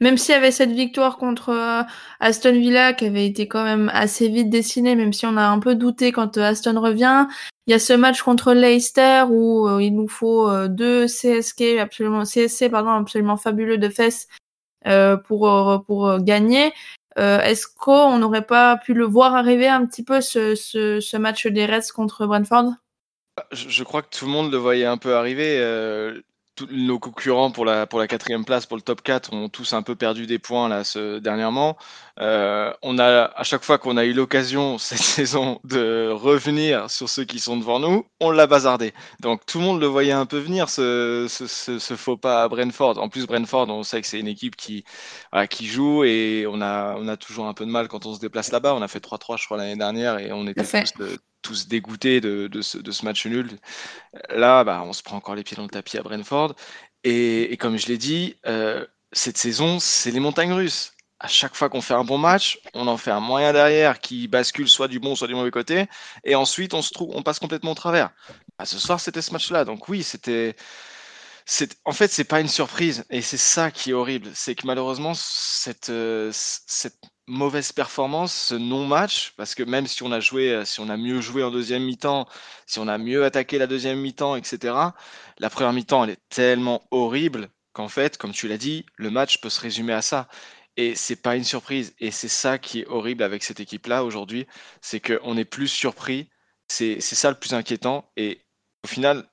même 0.00 0.18
s'il 0.18 0.34
y 0.34 0.38
avait 0.38 0.50
cette 0.50 0.72
victoire 0.72 1.16
contre 1.16 1.50
euh, 1.50 1.82
Aston 2.20 2.52
Villa 2.52 2.92
qui 2.92 3.06
avait 3.06 3.26
été 3.26 3.46
quand 3.48 3.64
même 3.64 3.90
assez 3.94 4.28
vite 4.28 4.50
dessinée, 4.50 4.96
même 4.96 5.12
si 5.12 5.24
on 5.24 5.36
a 5.36 5.46
un 5.46 5.58
peu 5.60 5.76
douté 5.76 6.12
quand 6.12 6.36
euh, 6.36 6.42
Aston 6.42 6.80
revient, 6.80 7.26
il 7.66 7.70
y 7.70 7.74
a 7.74 7.78
ce 7.78 7.92
match 7.92 8.20
contre 8.22 8.52
Leicester 8.52 9.24
où 9.30 9.68
euh, 9.68 9.82
il 9.82 9.94
nous 9.94 10.08
faut 10.08 10.50
deux 10.68 11.06
CSK 11.06 11.78
absolument 11.80 12.24
CSC 12.24 12.68
pardon 12.70 12.90
absolument 12.90 13.36
fabuleux 13.36 13.78
de 13.78 13.88
fesses 13.88 14.28
pour 15.26 15.84
pour 15.86 16.18
gagner. 16.18 16.72
Est-ce 17.16 17.66
qu'on 17.66 18.18
n'aurait 18.18 18.46
pas 18.46 18.76
pu 18.76 18.94
le 18.94 19.04
voir 19.04 19.34
arriver 19.34 19.68
un 19.68 19.86
petit 19.86 20.02
peu 20.02 20.20
ce, 20.20 21.16
match 21.16 21.46
des 21.46 21.66
Reds 21.66 21.92
contre 21.94 22.26
Brentford? 22.26 22.72
Je, 23.52 23.82
crois 23.84 24.02
que 24.02 24.16
tout 24.16 24.26
le 24.26 24.30
monde 24.30 24.52
le 24.52 24.58
voyait 24.58 24.86
un 24.86 24.98
peu 24.98 25.14
arriver 25.14 25.58
tous 26.54 26.68
nos 26.70 26.98
concurrents 26.98 27.50
pour 27.50 27.64
la, 27.64 27.86
pour 27.86 27.98
la 27.98 28.06
quatrième 28.06 28.44
place, 28.44 28.66
pour 28.66 28.76
le 28.76 28.82
top 28.82 29.02
4, 29.02 29.32
ont 29.32 29.48
tous 29.48 29.72
un 29.72 29.82
peu 29.82 29.96
perdu 29.96 30.26
des 30.26 30.38
points 30.38 30.68
là, 30.68 30.84
ce, 30.84 31.18
dernièrement. 31.18 31.76
Euh, 32.20 32.72
on 32.82 32.98
a, 32.98 33.24
à 33.34 33.42
chaque 33.42 33.64
fois 33.64 33.78
qu'on 33.78 33.96
a 33.96 34.04
eu 34.04 34.12
l'occasion 34.12 34.78
cette 34.78 34.98
saison 34.98 35.60
de 35.64 36.10
revenir 36.10 36.90
sur 36.90 37.08
ceux 37.08 37.24
qui 37.24 37.40
sont 37.40 37.56
devant 37.56 37.80
nous, 37.80 38.06
on 38.20 38.30
l'a 38.30 38.46
bazardé. 38.46 38.94
Donc 39.20 39.44
tout 39.46 39.58
le 39.58 39.64
monde 39.64 39.80
le 39.80 39.86
voyait 39.86 40.12
un 40.12 40.26
peu 40.26 40.38
venir, 40.38 40.68
ce, 40.68 41.26
ce, 41.28 41.46
ce, 41.78 41.96
faux 41.96 42.16
pas 42.16 42.44
à 42.44 42.48
Brentford. 42.48 42.98
En 42.98 43.08
plus, 43.08 43.26
Brentford, 43.26 43.68
on 43.68 43.82
sait 43.82 44.00
que 44.00 44.06
c'est 44.06 44.20
une 44.20 44.28
équipe 44.28 44.56
qui, 44.56 44.84
qui 45.50 45.66
joue 45.66 46.04
et 46.04 46.46
on 46.48 46.60
a, 46.60 46.94
on 46.96 47.08
a 47.08 47.16
toujours 47.16 47.46
un 47.46 47.54
peu 47.54 47.64
de 47.66 47.70
mal 47.70 47.88
quand 47.88 48.06
on 48.06 48.14
se 48.14 48.20
déplace 48.20 48.52
là-bas. 48.52 48.74
On 48.74 48.82
a 48.82 48.88
fait 48.88 49.04
3-3, 49.04 49.40
je 49.40 49.46
crois, 49.46 49.56
l'année 49.56 49.76
dernière 49.76 50.18
et 50.18 50.32
on 50.32 50.46
était 50.46 50.66
tous, 50.66 50.84
tous 51.44 51.68
dégoûtés 51.68 52.20
de, 52.20 52.62
ce, 52.62 53.04
match 53.04 53.26
nul. 53.26 53.58
Là, 54.30 54.64
bah, 54.64 54.82
on 54.84 54.92
se 54.92 55.02
prend 55.02 55.16
encore 55.18 55.36
les 55.36 55.44
pieds 55.44 55.56
dans 55.56 55.62
le 55.62 55.68
tapis 55.68 55.98
à 55.98 56.02
Brentford. 56.02 56.54
Et, 57.04 57.56
comme 57.60 57.76
je 57.76 57.86
l'ai 57.86 57.98
dit, 57.98 58.36
euh, 58.46 58.84
cette 59.12 59.38
saison, 59.38 59.78
c'est 59.78 60.10
les 60.10 60.20
montagnes 60.20 60.54
russes. 60.54 60.92
À 61.20 61.28
chaque 61.28 61.54
fois 61.54 61.68
qu'on 61.68 61.80
fait 61.80 61.94
un 61.94 62.04
bon 62.04 62.18
match, 62.18 62.58
on 62.74 62.88
en 62.88 62.96
fait 62.96 63.10
un 63.10 63.20
moyen 63.20 63.52
derrière 63.52 64.00
qui 64.00 64.26
bascule 64.26 64.68
soit 64.68 64.88
du 64.88 64.98
bon, 64.98 65.14
soit 65.14 65.28
du 65.28 65.34
mauvais 65.34 65.50
côté. 65.50 65.86
Et 66.24 66.34
ensuite, 66.34 66.74
on, 66.74 66.82
se 66.82 66.92
trouve, 66.92 67.10
on 67.14 67.22
passe 67.22 67.38
complètement 67.38 67.72
au 67.72 67.76
travers. 67.76 68.10
Bah, 68.58 68.64
ce 68.64 68.78
soir, 68.78 68.98
c'était 68.98 69.22
ce 69.22 69.32
match-là. 69.32 69.64
Donc 69.64 69.88
oui, 69.88 70.02
c'était 70.02 70.56
en 71.84 71.92
fait 71.92 72.10
c'est 72.10 72.24
pas 72.24 72.40
une 72.40 72.48
surprise 72.48 73.04
et 73.10 73.20
c'est 73.20 73.36
ça 73.36 73.70
qui 73.70 73.90
est 73.90 73.92
horrible 73.92 74.30
c'est 74.34 74.54
que 74.54 74.66
malheureusement 74.66 75.12
cette, 75.14 75.90
euh, 75.90 76.30
cette 76.32 76.96
mauvaise 77.26 77.72
performance, 77.72 78.32
ce 78.34 78.54
non-match, 78.54 79.32
parce 79.36 79.54
que 79.54 79.62
même 79.62 79.86
si 79.86 80.02
on 80.02 80.12
a 80.12 80.20
joué, 80.20 80.52
euh, 80.52 80.64
si 80.64 80.80
on 80.80 80.88
a 80.88 80.96
mieux 80.96 81.20
joué 81.20 81.42
en 81.42 81.50
deuxième 81.50 81.84
mi-temps, 81.84 82.26
si 82.66 82.78
on 82.78 82.88
a 82.88 82.98
mieux 82.98 83.24
attaqué 83.24 83.58
la 83.58 83.66
deuxième 83.66 84.00
mi-temps, 84.00 84.36
etc., 84.36 84.74
la 85.38 85.50
première 85.50 85.72
mi-temps, 85.72 86.04
elle 86.04 86.10
est 86.10 86.28
tellement 86.28 86.82
horrible 86.90 87.48
qu'en 87.72 87.88
fait, 87.88 88.16
comme 88.18 88.32
tu 88.32 88.48
l'as 88.48 88.58
dit, 88.58 88.86
le 88.96 89.10
match 89.10 89.40
peut 89.40 89.50
se 89.50 89.60
résumer 89.60 89.92
à 89.92 90.02
ça. 90.02 90.28
Et 90.76 90.94
c'est 90.96 91.16
pas 91.16 91.36
une 91.36 91.44
surprise. 91.44 91.94
Et 91.98 92.10
c'est 92.10 92.28
ça 92.28 92.58
qui 92.58 92.80
est 92.80 92.86
horrible 92.86 93.22
avec 93.22 93.44
cette 93.44 93.60
équipe-là 93.60 94.04
aujourd'hui, 94.04 94.46
c'est 94.80 95.00
qu'on 95.00 95.36
est 95.36 95.44
plus 95.44 95.68
surpris. 95.68 96.30
C'est 96.68 97.00
ça 97.00 97.30
le 97.30 97.38
plus 97.38 97.54
inquiétant. 97.54 98.10
Et 98.16 98.40
au 98.84 98.88
final, 98.88 99.26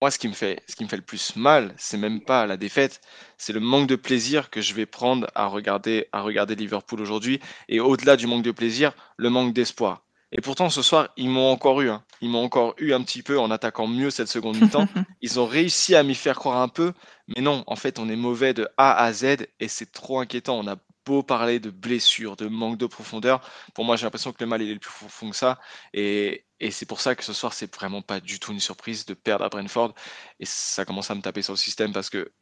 moi, 0.00 0.10
ce 0.10 0.18
qui 0.18 0.28
me 0.28 0.32
fait, 0.32 0.62
ce 0.66 0.76
qui 0.76 0.84
me 0.84 0.88
fait 0.88 0.96
le 0.96 1.02
plus 1.02 1.36
mal, 1.36 1.74
c'est 1.76 1.98
même 1.98 2.22
pas 2.22 2.46
la 2.46 2.56
défaite, 2.56 3.02
c'est 3.36 3.52
le 3.52 3.60
manque 3.60 3.86
de 3.86 3.96
plaisir 3.96 4.48
que 4.48 4.62
je 4.62 4.72
vais 4.72 4.86
prendre 4.86 5.26
à 5.34 5.46
regarder, 5.46 6.06
à 6.12 6.22
regarder 6.22 6.54
Liverpool 6.54 7.00
aujourd'hui. 7.00 7.38
Et 7.68 7.80
au-delà 7.80 8.16
du 8.16 8.26
manque 8.26 8.42
de 8.42 8.50
plaisir, 8.50 8.92
le 9.18 9.28
manque 9.28 9.52
d'espoir. 9.52 10.02
Et 10.32 10.40
pourtant, 10.40 10.70
ce 10.70 10.80
soir, 10.80 11.08
ils 11.16 11.28
m'ont 11.28 11.50
encore 11.50 11.80
eu. 11.80 11.90
Hein. 11.90 12.04
Ils 12.20 12.30
m'ont 12.30 12.44
encore 12.44 12.74
eu 12.78 12.92
un 12.92 13.02
petit 13.02 13.22
peu 13.22 13.38
en 13.38 13.50
attaquant 13.50 13.86
mieux 13.86 14.10
cette 14.10 14.28
seconde 14.28 14.60
mi-temps. 14.60 14.86
Ils 15.22 15.40
ont 15.40 15.46
réussi 15.46 15.96
à 15.96 16.02
m'y 16.02 16.14
faire 16.14 16.36
croire 16.36 16.62
un 16.62 16.68
peu. 16.68 16.92
Mais 17.34 17.42
non, 17.42 17.64
en 17.66 17.76
fait, 17.76 17.98
on 17.98 18.08
est 18.08 18.16
mauvais 18.16 18.54
de 18.54 18.68
A 18.76 19.02
à 19.02 19.12
Z 19.12 19.48
et 19.58 19.68
c'est 19.68 19.90
trop 19.90 20.20
inquiétant. 20.20 20.58
On 20.58 20.68
a 20.68 20.76
beau 21.06 21.22
parler 21.22 21.60
de 21.60 21.70
blessures, 21.70 22.36
de 22.36 22.46
manque 22.46 22.78
de 22.78 22.86
profondeur. 22.86 23.40
Pour 23.74 23.84
moi, 23.84 23.96
j'ai 23.96 24.04
l'impression 24.04 24.32
que 24.32 24.42
le 24.42 24.46
mal 24.46 24.62
il 24.62 24.70
est 24.70 24.74
le 24.74 24.80
plus 24.80 24.90
profond 24.90 25.30
que 25.30 25.36
ça. 25.36 25.58
Et, 25.92 26.44
c'est 26.70 26.86
pour 26.86 27.00
ça 27.00 27.14
que 27.14 27.24
ce 27.24 27.32
soir, 27.32 27.54
c'est 27.54 27.74
vraiment 27.74 28.02
pas 28.02 28.20
du 28.20 28.38
tout 28.38 28.52
une 28.52 28.60
surprise 28.60 29.06
de 29.06 29.14
perdre 29.14 29.44
à 29.44 29.48
Brentford. 29.48 29.94
Et 30.40 30.46
ça 30.46 30.84
commence 30.84 31.10
à 31.10 31.14
me 31.14 31.22
taper 31.22 31.42
sur 31.42 31.54
le 31.54 31.58
système 31.58 31.92
parce 31.92 32.10
que 32.10 32.32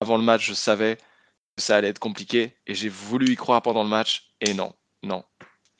avant 0.00 0.18
le 0.18 0.24
match, 0.24 0.46
je 0.46 0.54
savais 0.54 0.96
que 1.56 1.62
ça 1.62 1.76
allait 1.76 1.88
être 1.88 1.98
compliqué 1.98 2.56
et 2.66 2.74
j'ai 2.74 2.88
voulu 2.90 3.32
y 3.32 3.36
croire 3.36 3.62
pendant 3.62 3.82
le 3.82 3.88
match. 3.88 4.34
Et 4.40 4.52
non, 4.52 4.74
non, 5.02 5.24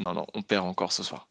non, 0.05 0.15
non, 0.15 0.27
on 0.35 0.43
perd 0.43 0.67
encore 0.67 0.93
ce 0.93 1.03
soir. 1.03 1.29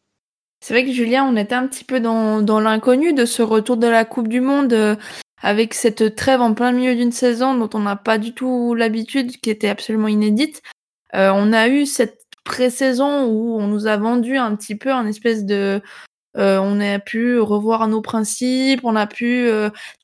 C'est 0.60 0.76
vrai 0.76 0.86
que 0.86 0.92
Julien, 0.92 1.24
on 1.26 1.36
était 1.36 1.56
un 1.56 1.68
petit 1.68 1.84
peu 1.84 2.00
dans, 2.00 2.44
dans 2.44 2.60
l'inconnu 2.60 3.14
de 3.14 3.26
ce 3.26 3.42
retour 3.42 3.78
de 3.78 3.88
la 3.88 4.06
Coupe 4.06 4.28
du 4.28 4.42
Monde 4.42 4.74
euh, 4.74 4.96
avec 5.42 5.74
cette 5.74 6.16
trêve 6.16 6.42
en 6.42 6.54
plein 6.54 6.72
milieu 6.72 6.96
d'une 6.96 7.12
saison 7.12 7.56
dont 7.56 7.70
on 7.74 7.80
n'a 7.80 7.96
pas 7.96 8.20
du 8.20 8.34
tout 8.34 8.76
l'habitude, 8.76 9.38
qui 9.42 9.50
était 9.50 9.70
absolument 9.70 10.08
inédite. 10.08 10.62
Euh, 11.16 11.32
on 11.34 11.54
a 11.54 11.68
eu 11.68 11.86
cette 11.86 12.22
pré-saison 12.44 13.26
où 13.26 13.60
on 13.60 13.68
nous 13.68 13.88
a 13.88 13.98
vendu 13.98 14.38
un 14.38 14.56
petit 14.56 14.76
peu 14.76 14.92
un 14.92 15.06
espèce 15.06 15.46
de 15.46 15.82
on 16.36 16.80
a 16.80 16.98
pu 17.00 17.40
revoir 17.40 17.88
nos 17.90 18.02
principes, 18.02 18.82
on 18.84 18.96
a 18.96 19.06
pu 19.06 19.50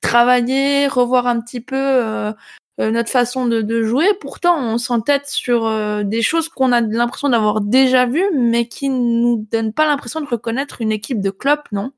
travailler, 0.02 0.88
revoir 0.88 1.26
un 1.26 1.40
petit 1.40 1.62
peu 1.62 2.34
notre 2.78 3.10
façon 3.10 3.46
de, 3.48 3.84
jouer. 3.84 4.14
Pourtant, 4.20 4.60
on 4.60 4.78
s'entête 4.78 5.28
sur 5.28 5.72
des 6.04 6.22
choses 6.22 6.50
qu'on 6.50 6.74
a 6.74 6.82
l'impression 6.82 7.30
d'avoir 7.30 7.62
déjà 7.62 8.06
vues, 8.06 8.30
mais 8.36 8.68
qui 8.68 8.90
nous 8.90 9.48
donnent 9.50 9.72
pas 9.72 9.88
l'impression 9.88 10.20
de 10.20 10.28
reconnaître 10.28 10.82
une 10.82 10.92
équipe 10.92 11.22
de 11.22 11.30
club, 11.30 11.60
non? 11.72 11.94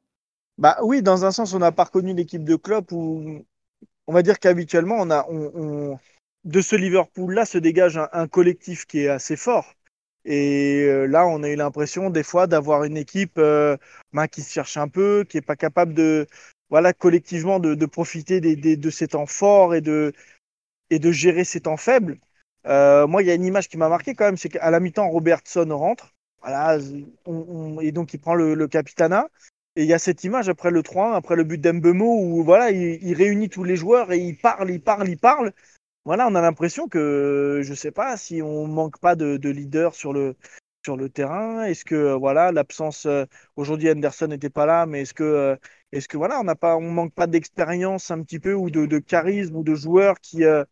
Bah 0.60 0.78
oui, 0.84 1.02
dans 1.02 1.26
un 1.26 1.32
sens, 1.32 1.54
on 1.54 1.60
n'a 1.60 1.72
pas 1.72 1.86
reconnu 1.86 2.14
l'équipe 2.14 2.44
de 2.44 2.56
club 2.56 2.92
où 2.92 3.44
on 4.10 4.14
va 4.14 4.24
dire 4.24 4.40
qu'habituellement, 4.40 4.98
on 5.00 5.10
a, 5.10 5.26
de 6.46 6.62
ce 6.62 6.76
Liverpool-là 6.76 7.46
se 7.46 7.58
dégage 7.58 8.00
un, 8.12 8.28
collectif 8.28 8.86
qui 8.86 9.02
est 9.02 9.10
assez 9.10 9.36
fort. 9.36 9.74
Et 10.26 10.84
euh, 10.84 11.06
là, 11.06 11.26
on 11.28 11.44
a 11.44 11.50
eu 11.50 11.56
l'impression 11.56 12.10
des 12.10 12.24
fois 12.24 12.48
d'avoir 12.48 12.84
une 12.84 12.98
équipe 12.98 13.38
euh, 13.38 13.78
qui 14.32 14.42
se 14.42 14.52
cherche 14.52 14.78
un 14.78 14.88
peu, 14.88 15.26
qui 15.28 15.38
est 15.38 15.42
pas 15.42 15.56
capable 15.56 15.94
de, 15.94 16.28
voilà, 16.70 16.94
collectivement 16.94 17.60
de, 17.60 17.86
profiter 17.86 18.42
de 18.42 18.90
ces 18.90 19.08
temps 19.08 19.26
forts 19.26 19.76
et 19.76 19.82
de, 19.82 20.14
et 20.90 21.00
de 21.00 21.12
gérer 21.12 21.44
ces 21.44 21.62
temps 21.62 21.78
faibles. 21.78 22.18
Euh, 22.68 23.08
moi, 23.08 23.24
il 23.24 23.28
y 23.28 23.32
a 23.32 23.36
une 23.36 23.46
image 23.46 23.70
qui 23.70 23.78
m'a 23.78 23.90
marqué 23.90 24.14
quand 24.14 24.26
même, 24.26 24.38
c'est 24.38 24.50
qu'à 24.50 24.70
la 24.70 24.80
mi-temps, 24.80 25.10
Robertson 25.10 25.68
rentre, 25.72 26.14
voilà, 26.42 26.78
et 27.82 27.92
donc 27.92 28.14
il 28.14 28.20
prend 28.20 28.36
le, 28.36 28.54
le 28.54 28.68
capitana. 28.68 29.28
Et 29.76 29.84
il 29.84 29.88
y 29.88 29.94
a 29.94 30.00
cette 30.00 30.24
image 30.24 30.50
après 30.50 30.72
le 30.72 30.84
3 30.84 31.16
après 31.16 31.36
le 31.36 31.44
but 31.44 31.60
d'Embemo, 31.62 32.20
où 32.22 32.44
voilà, 32.44 32.72
il, 32.72 33.14
réunit 33.14 33.50
tous 33.50 33.64
les 33.64 33.76
joueurs 33.76 34.12
et 34.12 34.18
il 34.18 34.38
parle, 34.38 34.72
il 34.72 34.82
parle, 34.82 35.08
il 35.08 35.18
parle. 35.18 35.54
Voilà, 36.06 36.28
on 36.28 36.36
a 36.36 36.42
l'impression 36.42 36.88
que, 36.88 37.62
je 37.64 37.74
sais 37.74 37.92
pas, 37.92 38.18
si 38.18 38.42
on 38.42 38.68
manque 38.68 39.00
pas 39.00 39.16
de, 39.16 39.38
leader 39.50 39.94
sur 39.94 40.12
le, 40.14 40.36
sur 40.84 40.98
le 40.98 41.10
terrain, 41.10 41.64
est-ce 41.66 41.86
que, 41.86 42.14
voilà, 42.14 42.52
l'absence, 42.52 43.06
euh, 43.06 43.26
aujourd'hui 43.56 43.90
Anderson 43.92 44.28
n'était 44.28 44.50
pas 44.50 44.66
là, 44.66 44.86
mais 44.86 45.02
est-ce 45.02 45.14
que, 45.14 45.24
euh, 45.24 45.56
est-ce 45.92 46.08
que, 46.08 46.18
voilà, 46.18 46.40
on 46.40 46.44
n'a 46.44 46.56
pas, 46.56 46.78
on 46.78 46.90
manque 46.92 47.14
pas 47.14 47.28
d'expérience 47.28 48.10
un 48.12 48.24
petit 48.24 48.40
peu, 48.40 48.54
ou 48.54 48.70
de, 48.72 48.98
charisme, 49.00 49.56
ou 49.58 49.64
de 49.64 49.76
joueurs 49.76 50.20
qui, 50.20 50.44
euh, 50.46 50.66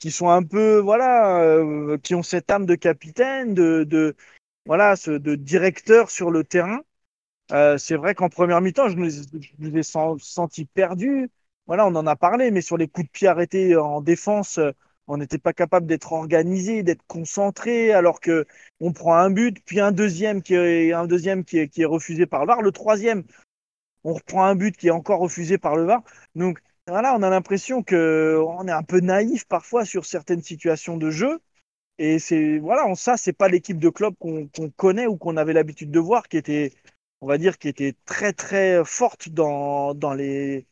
qui 0.00 0.10
sont 0.10 0.28
un 0.30 0.42
peu, 0.44 0.78
voilà, 0.80 1.56
qui 2.02 2.14
ont 2.14 2.22
cette 2.22 2.50
âme 2.50 2.66
de 2.66 2.74
capitaine, 2.76 3.54
de, 3.54 3.84
de 3.84 4.16
voilà, 4.66 4.96
ce, 4.96 5.12
de 5.12 5.34
directeur 5.36 6.10
sur 6.10 6.30
le 6.30 6.44
terrain? 6.44 6.82
Euh, 7.52 7.78
c'est 7.78 7.96
vrai 7.96 8.14
qu'en 8.14 8.28
première 8.28 8.60
mi-temps, 8.60 8.88
je 8.88 8.96
me, 8.96 9.78
ai 9.78 9.82
senti 9.82 10.64
perdu. 10.66 11.30
Voilà, 11.66 11.86
on 11.86 11.94
en 11.94 12.06
a 12.06 12.16
parlé, 12.16 12.50
mais 12.50 12.60
sur 12.60 12.76
les 12.76 12.88
coups 12.88 13.06
de 13.06 13.10
pied 13.12 13.28
arrêtés 13.28 13.76
en 13.76 14.00
défense, 14.02 14.60
on 15.06 15.16
n'était 15.16 15.38
pas 15.38 15.52
capable 15.52 15.86
d'être 15.86 16.12
organisé, 16.12 16.82
d'être 16.82 17.04
concentré, 17.06 17.92
alors 17.92 18.20
que 18.20 18.46
on 18.80 18.92
prend 18.92 19.14
un 19.16 19.30
but, 19.30 19.62
puis 19.64 19.80
un 19.80 19.92
deuxième 19.92 20.42
qui 20.42 20.54
est 20.54 20.92
un 20.92 21.06
deuxième 21.06 21.44
qui 21.44 21.58
est, 21.58 21.68
qui 21.68 21.82
est 21.82 21.86
refusé 21.86 22.26
par 22.26 22.40
le 22.42 22.46
VAR, 22.48 22.62
le 22.62 22.72
troisième, 22.72 23.24
on 24.04 24.14
reprend 24.14 24.44
un 24.44 24.56
but 24.56 24.76
qui 24.76 24.88
est 24.88 24.90
encore 24.90 25.20
refusé 25.20 25.58
par 25.58 25.76
le 25.76 25.84
VAR. 25.86 26.02
Donc 26.34 26.60
voilà, 26.86 27.14
on 27.16 27.22
a 27.22 27.30
l'impression 27.30 27.82
que 27.82 28.38
on 28.46 28.68
est 28.68 28.72
un 28.72 28.82
peu 28.82 29.00
naïf 29.00 29.46
parfois 29.46 29.84
sur 29.84 30.06
certaines 30.06 30.42
situations 30.42 30.96
de 30.98 31.10
jeu. 31.10 31.40
Et 31.98 32.18
c'est 32.18 32.58
voilà, 32.58 32.94
ça 32.96 33.16
c'est 33.16 33.32
pas 33.32 33.48
l'équipe 33.48 33.78
de 33.78 33.88
club 33.90 34.14
qu'on 34.18 34.48
connaît 34.76 35.06
ou 35.06 35.16
qu'on 35.16 35.36
avait 35.36 35.52
l'habitude 35.54 35.90
de 35.90 36.00
voir, 36.00 36.28
qui 36.28 36.36
était 36.38 36.72
on 37.20 37.26
va 37.26 37.38
dire, 37.38 37.58
qui 37.58 37.68
était 37.68 37.94
très 38.04 38.32
très 38.34 38.84
forte 38.84 39.30
dans, 39.30 39.94
dans, 39.94 40.12
les, 40.14 40.66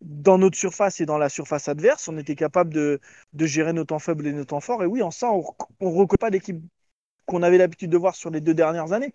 dans 0.00 0.38
notre 0.38 0.56
surface 0.56 1.00
et 1.00 1.06
dans 1.06 1.18
la 1.18 1.28
surface 1.28 1.68
adverse. 1.68 2.08
On 2.08 2.18
était 2.18 2.36
capable 2.36 2.72
de, 2.72 3.00
de 3.32 3.46
gérer 3.46 3.72
nos 3.72 3.84
temps 3.84 3.98
faibles 3.98 4.26
et 4.26 4.32
nos 4.32 4.44
temps 4.44 4.60
forts. 4.60 4.82
Et 4.82 4.86
oui, 4.86 5.02
en 5.02 5.10
ça, 5.10 5.30
on 5.32 5.42
ne 5.80 5.96
reconnaît 5.96 6.18
pas 6.18 6.30
l'équipe 6.30 6.62
qu'on 7.26 7.42
avait 7.42 7.58
l'habitude 7.58 7.90
de 7.90 7.96
voir 7.98 8.14
sur 8.14 8.30
les 8.30 8.40
deux 8.40 8.54
dernières 8.54 8.92
années. 8.92 9.12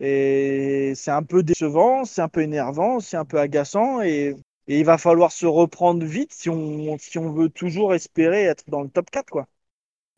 Et 0.00 0.94
c'est 0.96 1.10
un 1.10 1.22
peu 1.22 1.42
décevant, 1.42 2.04
c'est 2.04 2.22
un 2.22 2.28
peu 2.28 2.42
énervant, 2.42 3.00
c'est 3.00 3.16
un 3.16 3.24
peu 3.24 3.38
agaçant. 3.38 4.00
Et, 4.02 4.36
et, 4.68 4.78
il 4.80 4.84
va 4.84 4.98
falloir 4.98 5.32
se 5.32 5.46
reprendre 5.46 6.04
vite 6.04 6.32
si 6.32 6.48
on, 6.48 6.96
si 6.98 7.18
on 7.18 7.32
veut 7.32 7.50
toujours 7.50 7.94
espérer 7.94 8.44
être 8.44 8.64
dans 8.68 8.82
le 8.82 8.88
top 8.88 9.10
4. 9.10 9.30
Quoi. 9.30 9.46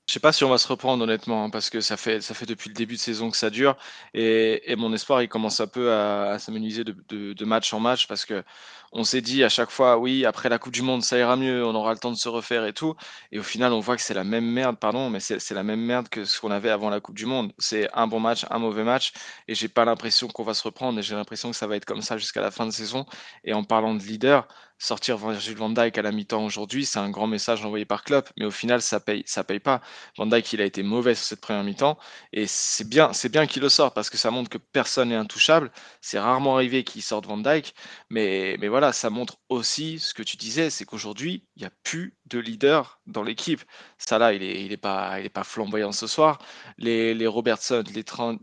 Je 0.08 0.14
sais 0.14 0.20
pas 0.20 0.32
si 0.32 0.44
on 0.44 0.50
va 0.50 0.58
se 0.58 0.68
reprendre 0.68 1.02
honnêtement, 1.04 1.44
hein, 1.44 1.50
parce 1.50 1.70
que 1.70 1.80
ça 1.80 1.96
fait, 1.96 2.20
ça 2.20 2.34
fait 2.34 2.44
depuis 2.46 2.68
le 2.68 2.74
début 2.74 2.94
de 2.96 3.00
saison 3.00 3.30
que 3.30 3.36
ça 3.36 3.50
dure. 3.50 3.76
Et, 4.14 4.70
et 4.70 4.76
mon 4.76 4.92
espoir, 4.92 5.22
il 5.22 5.28
commence 5.28 5.60
un 5.60 5.66
peu 5.66 5.92
à, 5.92 6.32
à 6.32 6.38
s'amenuiser 6.38 6.84
de, 6.84 6.94
de, 7.08 7.32
de, 7.32 7.44
match 7.44 7.72
en 7.72 7.80
match, 7.80 8.06
parce 8.08 8.24
que 8.26 8.44
on 8.92 9.04
s'est 9.04 9.22
dit 9.22 9.42
à 9.42 9.48
chaque 9.48 9.70
fois, 9.70 9.98
oui, 9.98 10.26
après 10.26 10.48
la 10.48 10.58
Coupe 10.58 10.72
du 10.72 10.82
Monde, 10.82 11.02
ça 11.02 11.18
ira 11.18 11.36
mieux, 11.36 11.64
on 11.64 11.74
aura 11.74 11.92
le 11.92 11.98
temps 11.98 12.10
de 12.10 12.16
se 12.16 12.28
refaire 12.28 12.66
et 12.66 12.72
tout. 12.74 12.94
Et 13.30 13.38
au 13.38 13.42
final, 13.42 13.72
on 13.72 13.80
voit 13.80 13.96
que 13.96 14.02
c'est 14.02 14.14
la 14.14 14.24
même 14.24 14.44
merde, 14.44 14.78
pardon, 14.78 15.08
mais 15.08 15.20
c'est 15.20 15.50
la 15.52 15.62
même 15.62 15.80
merde 15.80 16.08
que 16.08 16.24
ce 16.24 16.38
qu'on 16.40 16.50
avait 16.50 16.70
avant 16.70 16.90
la 16.90 17.00
Coupe 17.00 17.16
du 17.16 17.26
Monde. 17.26 17.52
C'est 17.58 17.88
un 17.94 18.06
bon 18.06 18.20
match, 18.20 18.44
un 18.50 18.58
mauvais 18.58 18.84
match, 18.84 19.12
et 19.48 19.54
j'ai 19.54 19.68
pas 19.68 19.84
l'impression 19.84 20.28
qu'on 20.28 20.44
va 20.44 20.54
se 20.54 20.62
reprendre, 20.62 20.98
et 20.98 21.02
j'ai 21.02 21.14
l'impression 21.14 21.50
que 21.50 21.56
ça 21.56 21.66
va 21.66 21.76
être 21.76 21.86
comme 21.86 22.02
ça 22.02 22.18
jusqu'à 22.18 22.42
la 22.42 22.50
fin 22.50 22.66
de 22.66 22.70
saison. 22.70 23.06
Et 23.44 23.54
en 23.54 23.64
parlant 23.64 23.94
de 23.94 24.02
leader, 24.02 24.46
sortir 24.82 25.16
Virgil 25.16 25.54
van 25.56 25.70
Dijk 25.70 25.96
à 25.96 26.02
la 26.02 26.10
mi-temps 26.10 26.44
aujourd'hui, 26.44 26.84
c'est 26.84 26.98
un 26.98 27.08
grand 27.08 27.28
message 27.28 27.64
envoyé 27.64 27.84
par 27.84 28.02
Klopp, 28.02 28.28
mais 28.36 28.44
au 28.44 28.50
final, 28.50 28.82
ça 28.82 28.98
paye, 28.98 29.22
ça 29.26 29.44
paye 29.44 29.60
pas. 29.60 29.80
Van 30.18 30.26
Dijk, 30.26 30.52
il 30.54 30.60
a 30.60 30.64
été 30.64 30.82
mauvais 30.82 31.14
sur 31.14 31.24
cette 31.24 31.40
première 31.40 31.62
mi-temps, 31.62 31.98
et 32.32 32.46
c'est 32.48 32.88
bien, 32.88 33.12
c'est 33.12 33.28
bien 33.28 33.46
qu'il 33.46 33.62
le 33.62 33.68
sorte 33.68 33.94
parce 33.94 34.10
que 34.10 34.16
ça 34.16 34.30
montre 34.32 34.50
que 34.50 34.58
personne 34.58 35.10
n'est 35.10 35.16
intouchable. 35.16 35.70
C'est 36.00 36.18
rarement 36.18 36.56
arrivé 36.56 36.82
qu'il 36.82 37.02
sorte 37.02 37.26
Van 37.26 37.38
Dijk, 37.38 37.74
mais, 38.10 38.56
mais 38.60 38.66
voilà, 38.68 38.81
ça 38.90 39.10
montre 39.10 39.36
aussi 39.48 40.00
ce 40.00 40.14
que 40.14 40.22
tu 40.24 40.36
disais, 40.36 40.70
c'est 40.70 40.84
qu'aujourd'hui, 40.84 41.46
il 41.54 41.60
n'y 41.60 41.66
a 41.66 41.72
plus 41.84 42.16
de 42.26 42.40
leader 42.40 43.00
dans 43.06 43.22
l'équipe. 43.22 43.62
Là, 44.10 44.32
il 44.32 44.42
est, 44.42 44.64
il 44.64 44.72
est 44.72 44.76
pas, 44.76 45.18
pas 45.32 45.44
flamboyant 45.44 45.92
ce 45.92 46.08
soir. 46.08 46.38
Les, 46.78 47.26
Robertson, 47.26 47.84
les, 47.94 48.02
Trent, 48.02 48.38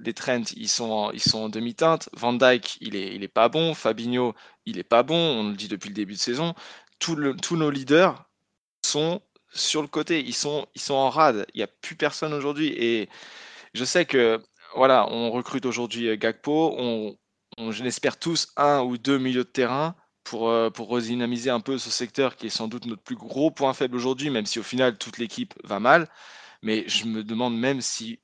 ils 0.55 0.69
sont 0.69 0.89
en, 0.89 1.11
ils 1.11 1.21
sont 1.21 1.39
en 1.39 1.49
demi-teinte. 1.49 2.09
Van 2.13 2.31
Dijk, 2.31 2.77
il 2.79 2.95
est, 2.95 3.15
il 3.15 3.23
est 3.23 3.27
pas 3.27 3.49
bon. 3.49 3.73
Fabinho, 3.73 4.33
il 4.65 4.77
est 4.77 4.83
pas 4.83 5.03
bon. 5.03 5.15
On 5.15 5.49
le 5.49 5.55
dit 5.55 5.67
depuis 5.67 5.89
le 5.89 5.95
début 5.95 6.13
de 6.13 6.19
saison. 6.19 6.53
Tous 6.99 7.15
nos 7.15 7.69
leaders 7.71 8.23
sont 8.85 9.21
sur 9.51 9.81
le 9.81 9.87
côté. 9.87 10.21
Ils 10.21 10.35
sont, 10.35 10.67
ils 10.75 10.81
sont 10.81 10.93
en 10.93 11.09
rade. 11.09 11.45
Il 11.53 11.57
n'y 11.57 11.63
a 11.63 11.67
plus 11.67 11.95
personne 11.95 12.33
aujourd'hui. 12.33 12.67
Et 12.77 13.09
je 13.73 13.83
sais 13.83 14.05
que 14.05 14.41
voilà, 14.75 15.07
on 15.11 15.31
recrute 15.31 15.65
aujourd'hui 15.65 16.07
euh, 16.07 16.15
Gakpo. 16.15 16.75
On, 16.77 17.17
on, 17.57 17.71
je 17.71 17.83
l'espère 17.83 18.17
tous 18.17 18.53
un 18.57 18.81
ou 18.81 18.97
deux 18.97 19.17
milieux 19.17 19.43
de 19.43 19.49
terrain 19.49 19.95
pour, 20.29 20.49
euh, 20.49 20.69
pour 20.69 20.89
redynamiser 20.89 21.49
un 21.49 21.59
peu 21.59 21.79
ce 21.79 21.89
secteur 21.89 22.35
qui 22.35 22.45
est 22.47 22.49
sans 22.51 22.67
doute 22.67 22.85
notre 22.85 23.01
plus 23.01 23.15
gros 23.15 23.49
point 23.49 23.73
faible 23.73 23.95
aujourd'hui, 23.95 24.29
même 24.29 24.45
si 24.45 24.59
au 24.59 24.63
final 24.63 24.95
toute 24.97 25.17
l'équipe 25.17 25.55
va 25.63 25.79
mal. 25.79 26.07
Mais 26.61 26.87
je 26.87 27.05
me 27.05 27.23
demande 27.23 27.57
même 27.57 27.81
si, 27.81 28.19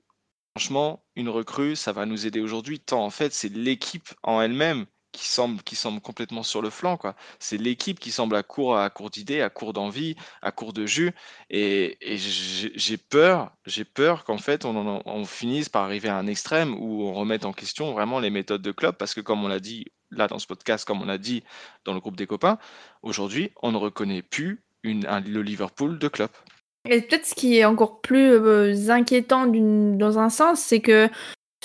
franchement, 0.55 1.03
une 1.15 1.29
recrue, 1.29 1.75
ça 1.75 1.93
va 1.93 2.05
nous 2.05 2.27
aider 2.27 2.41
aujourd'hui, 2.41 2.79
tant 2.79 3.03
en 3.03 3.09
fait 3.09 3.33
c'est 3.33 3.50
l'équipe 3.50 4.09
en 4.21 4.39
elle-même 4.39 4.85
qui 5.15 5.27
semble, 5.27 5.62
qui 5.63 5.75
semble 5.75 6.01
complètement 6.01 6.43
sur 6.43 6.62
le 6.62 6.69
flanc. 6.69 6.98
quoi. 6.98 7.15
C'est 7.39 7.57
l'équipe 7.57 8.00
qui 8.00 8.12
semble 8.12 8.36
à 8.36 8.43
court, 8.43 8.77
à 8.77 8.89
court 8.89 9.10
d'idées, 9.10 9.41
à 9.41 9.50
court 9.50 9.74
d'envie, 9.74 10.15
à 10.41 10.51
court 10.51 10.74
de 10.74 10.86
jus. 10.86 11.12
Et, 11.50 11.98
j'ai 12.01 12.98
peur, 12.98 13.51
j'ai 13.65 13.86
peur 13.86 14.25
qu'en 14.25 14.38
fait 14.38 14.65
on, 14.65 15.25
finisse 15.25 15.69
par 15.69 15.84
arriver 15.84 16.10
à 16.10 16.17
un 16.17 16.27
extrême 16.27 16.75
où 16.77 17.03
on 17.03 17.13
remette 17.13 17.45
en 17.45 17.53
question 17.53 17.93
vraiment 17.93 18.19
les 18.19 18.29
méthodes 18.29 18.62
de 18.62 18.72
club, 18.72 18.95
parce 18.98 19.13
que 19.13 19.22
comme 19.22 19.43
on 19.43 19.48
l'a 19.48 19.60
dit 19.60 19.86
là 20.12 20.27
dans 20.27 20.39
ce 20.39 20.48
podcast, 20.48 20.86
comme 20.86 21.01
on 21.01 21.05
l'a 21.05 21.17
dit 21.17 21.43
dans 21.86 21.93
le 21.93 22.00
groupe 22.00 22.17
des 22.17 22.27
copains, 22.27 22.57
aujourd'hui 23.01 23.51
on 23.62 23.72
ne 23.72 23.77
reconnaît 23.77 24.22
plus 24.22 24.63
le 24.84 25.41
Liverpool 25.41 25.98
de 25.98 26.07
club. 26.07 26.29
Et 26.88 27.01
peut-être 27.01 27.25
ce 27.25 27.34
qui 27.34 27.57
est 27.57 27.65
encore 27.65 28.01
plus 28.01 28.31
euh, 28.31 28.89
inquiétant 28.89 29.48
dans 29.48 30.19
un 30.19 30.29
sens, 30.29 30.60
c'est 30.60 30.81
que 30.81 31.10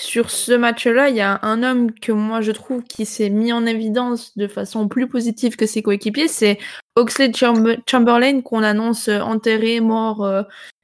sur 0.01 0.31
ce 0.31 0.51
match-là, 0.51 1.09
il 1.09 1.15
y 1.15 1.21
a 1.21 1.39
un 1.43 1.61
homme 1.61 1.91
que 1.93 2.11
moi 2.11 2.41
je 2.41 2.51
trouve 2.51 2.81
qui 2.83 3.05
s'est 3.05 3.29
mis 3.29 3.53
en 3.53 3.65
évidence 3.67 4.35
de 4.35 4.47
façon 4.47 4.87
plus 4.87 5.07
positive 5.07 5.55
que 5.55 5.67
ses 5.67 5.83
coéquipiers, 5.83 6.27
c'est 6.27 6.57
Oxley 6.95 7.31
Chamberlain 7.87 8.41
qu'on 8.41 8.63
annonce 8.63 9.09
euh, 9.09 9.19
enterré, 9.19 9.79
mort, 9.79 10.25
euh, 10.25 10.41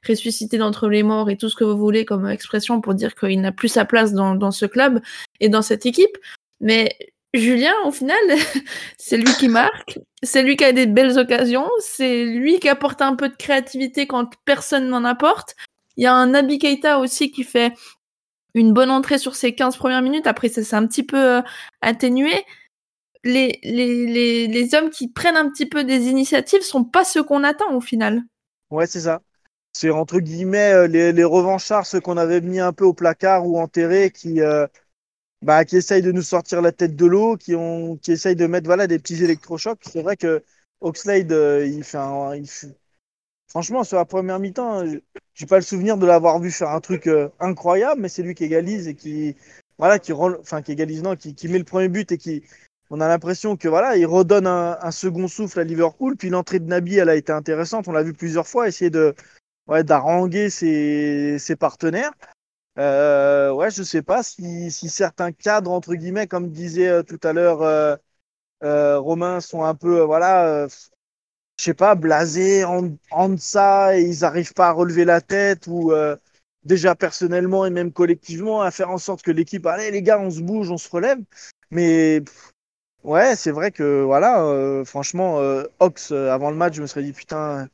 ressuscité 0.08 0.56
d'entre 0.56 0.88
les 0.88 1.02
morts 1.02 1.30
et 1.30 1.36
tout 1.36 1.48
ce 1.48 1.56
que 1.56 1.64
vous 1.64 1.76
voulez 1.76 2.04
comme 2.04 2.28
expression 2.28 2.80
pour 2.80 2.94
dire 2.94 3.16
qu'il 3.16 3.40
n'a 3.40 3.50
plus 3.50 3.68
sa 3.68 3.84
place 3.84 4.12
dans, 4.12 4.50
ce 4.52 4.66
club 4.66 5.00
et 5.40 5.48
dans 5.48 5.62
cette 5.62 5.84
équipe. 5.84 6.16
Mais 6.60 6.96
Julien, 7.34 7.74
au 7.84 7.90
final, 7.90 8.16
c'est 8.98 9.16
lui 9.16 9.32
qui 9.38 9.48
marque, 9.48 9.98
c'est 10.22 10.44
lui 10.44 10.56
qui 10.56 10.64
a 10.64 10.72
des 10.72 10.86
belles 10.86 11.18
occasions, 11.18 11.68
c'est 11.80 12.24
lui 12.24 12.60
qui 12.60 12.68
apporte 12.68 13.02
un 13.02 13.16
peu 13.16 13.28
de 13.28 13.36
créativité 13.36 14.06
quand 14.06 14.30
personne 14.44 14.88
n'en 14.88 15.04
apporte. 15.04 15.56
Il 15.96 16.04
y 16.04 16.06
a 16.06 16.14
un 16.14 16.28
Nabi 16.28 16.60
Keita 16.60 17.00
aussi 17.00 17.32
qui 17.32 17.42
fait 17.42 17.74
une 18.58 18.72
bonne 18.72 18.90
entrée 18.90 19.18
sur 19.18 19.36
ses 19.36 19.54
15 19.54 19.76
premières 19.76 20.02
minutes. 20.02 20.26
Après, 20.26 20.48
ça 20.48 20.62
s'est 20.62 20.76
un 20.76 20.86
petit 20.86 21.02
peu 21.02 21.38
euh, 21.38 21.42
atténué. 21.80 22.32
Les, 23.24 23.58
les, 23.62 24.46
les, 24.46 24.74
hommes 24.74 24.90
qui 24.90 25.08
prennent 25.08 25.36
un 25.36 25.50
petit 25.50 25.66
peu 25.66 25.84
des 25.84 26.06
initiatives 26.06 26.62
sont 26.62 26.84
pas 26.84 27.04
ceux 27.04 27.22
qu'on 27.22 27.44
attend 27.44 27.74
au 27.74 27.80
final. 27.80 28.22
Ouais, 28.70 28.86
c'est 28.86 29.00
ça. 29.00 29.20
C'est 29.72 29.90
entre 29.90 30.20
guillemets 30.20 30.72
euh, 30.72 30.86
les, 30.86 31.12
les 31.12 31.24
revanchards, 31.24 31.86
ceux 31.86 32.00
qu'on 32.00 32.16
avait 32.16 32.40
mis 32.40 32.60
un 32.60 32.72
peu 32.72 32.84
au 32.84 32.94
placard 32.94 33.46
ou 33.46 33.58
enterrés, 33.58 34.10
qui, 34.10 34.40
euh, 34.40 34.66
bah, 35.42 35.64
qui 35.64 35.76
essayent 35.76 36.02
de 36.02 36.12
nous 36.12 36.22
sortir 36.22 36.62
la 36.62 36.72
tête 36.72 36.96
de 36.96 37.06
l'eau, 37.06 37.36
qui, 37.36 37.54
ont, 37.54 37.96
qui 37.96 38.12
essayent 38.12 38.36
de 38.36 38.46
mettre 38.46 38.66
voilà, 38.66 38.86
des 38.86 38.98
petits 38.98 39.22
électrochocs. 39.22 39.80
C'est 39.82 40.02
vrai 40.02 40.16
que 40.16 40.42
Oxlade, 40.80 41.32
il 41.66 41.82
fait 41.82 41.98
un, 41.98 42.34
il 42.36 42.48
fait, 42.48 42.77
Franchement, 43.48 43.82
sur 43.84 43.96
la 43.96 44.04
première 44.04 44.38
mi-temps, 44.38 44.84
j'ai 45.34 45.46
pas 45.46 45.56
le 45.56 45.62
souvenir 45.62 45.96
de 45.96 46.06
l'avoir 46.06 46.38
vu 46.38 46.50
faire 46.50 46.70
un 46.70 46.80
truc 46.80 47.06
euh, 47.06 47.28
incroyable, 47.40 48.00
mais 48.00 48.08
c'est 48.08 48.22
lui 48.22 48.34
qui 48.34 48.44
égalise 48.44 48.88
et 48.88 48.94
qui, 48.94 49.36
voilà, 49.78 49.98
qui, 49.98 50.12
enfin, 50.12 50.60
qui 50.62 50.72
égalise, 50.72 51.02
non, 51.02 51.16
qui, 51.16 51.48
met 51.48 51.58
le 51.58 51.64
premier 51.64 51.88
but 51.88 52.12
et 52.12 52.18
qui, 52.18 52.42
on 52.90 53.00
a 53.00 53.08
l'impression 53.08 53.56
que 53.56 53.68
voilà, 53.68 53.96
il 53.96 54.06
redonne 54.06 54.46
un, 54.46 54.90
second 54.90 55.28
souffle 55.28 55.60
à 55.60 55.64
Liverpool. 55.64 56.16
Puis 56.16 56.30
l'entrée 56.30 56.58
de 56.58 56.66
Nabi, 56.66 56.96
elle 56.96 57.08
a 57.08 57.16
été 57.16 57.32
intéressante. 57.32 57.88
On 57.88 57.92
l'a 57.92 58.02
vu 58.02 58.14
plusieurs 58.14 58.46
fois, 58.46 58.68
essayer 58.68 58.90
de 58.90 59.14
ouais, 59.66 59.84
d'haranguer 59.84 60.50
ses, 60.50 61.38
ses, 61.38 61.56
partenaires. 61.56 62.12
Euh, 62.78 63.52
ouais, 63.52 63.70
je 63.70 63.82
sais 63.82 64.02
pas 64.02 64.22
si, 64.22 64.70
si, 64.70 64.88
certains 64.88 65.32
cadres 65.32 65.72
entre 65.72 65.94
guillemets, 65.94 66.26
comme 66.26 66.50
disait 66.50 66.88
euh, 66.88 67.02
tout 67.02 67.20
à 67.22 67.32
l'heure 67.32 67.62
euh, 67.62 67.96
euh, 68.64 68.98
Romain, 68.98 69.40
sont 69.40 69.64
un 69.64 69.74
peu 69.74 70.00
voilà, 70.02 70.68
je 71.58 71.64
sais 71.64 71.74
pas, 71.74 71.94
blasés 71.94 72.64
en, 72.64 72.90
en 73.10 73.36
ça 73.36 73.98
et 73.98 74.02
ils 74.02 74.20
n'arrivent 74.20 74.54
pas 74.54 74.68
à 74.68 74.72
relever 74.72 75.04
la 75.04 75.20
tête 75.20 75.66
ou 75.66 75.92
déjà 76.64 76.94
personnellement 76.94 77.66
et 77.66 77.70
même 77.70 77.92
collectivement 77.92 78.62
à 78.62 78.70
faire 78.70 78.90
en 78.90 78.98
sorte 78.98 79.22
que 79.22 79.30
l'équipe, 79.30 79.66
allez 79.66 79.90
les 79.90 80.02
gars, 80.02 80.20
on 80.20 80.30
se 80.30 80.40
bouge, 80.40 80.70
on 80.70 80.78
se 80.78 80.88
relève. 80.88 81.18
Mais 81.70 82.22
Ouais, 83.04 83.36
c'est 83.36 83.52
vrai 83.52 83.70
que 83.70 84.02
voilà, 84.02 84.42
euh, 84.44 84.84
franchement, 84.84 85.38
euh, 85.40 85.64
Ox, 85.78 86.12
euh, 86.12 86.30
avant 86.32 86.50
le 86.50 86.56
match, 86.56 86.74
je 86.74 86.82
me 86.82 86.86
serais 86.86 87.02
dit 87.02 87.12
putain, 87.12 87.68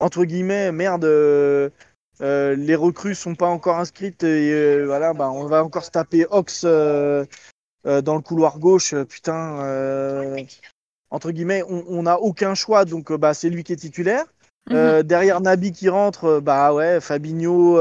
entre 0.00 0.24
guillemets, 0.24 0.72
merde, 0.72 1.04
les 2.20 2.74
recrues 2.76 3.14
sont 3.14 3.34
pas 3.34 3.48
encore 3.48 3.78
inscrites 3.78 4.24
et 4.24 4.84
voilà, 4.84 5.14
bah, 5.14 5.30
on 5.30 5.46
va 5.46 5.64
encore 5.64 5.84
se 5.84 5.90
taper 5.90 6.26
Ox 6.30 6.64
dans 6.64 7.26
le 7.84 8.20
couloir 8.20 8.58
gauche, 8.58 8.94
putain, 9.04 10.46
entre 11.10 11.30
guillemets, 11.30 11.62
on 11.68 12.02
n'a 12.02 12.18
aucun 12.18 12.54
choix, 12.54 12.84
donc 12.84 13.12
bah, 13.12 13.34
c'est 13.34 13.50
lui 13.50 13.64
qui 13.64 13.72
est 13.72 13.76
titulaire. 13.76 14.24
Mhm. 14.70 15.02
derrière 15.02 15.40
Nabi 15.40 15.72
qui 15.72 15.88
rentre, 15.88 16.40
bah 16.40 16.74
ouais, 16.74 17.00
Fabinho, 17.00 17.78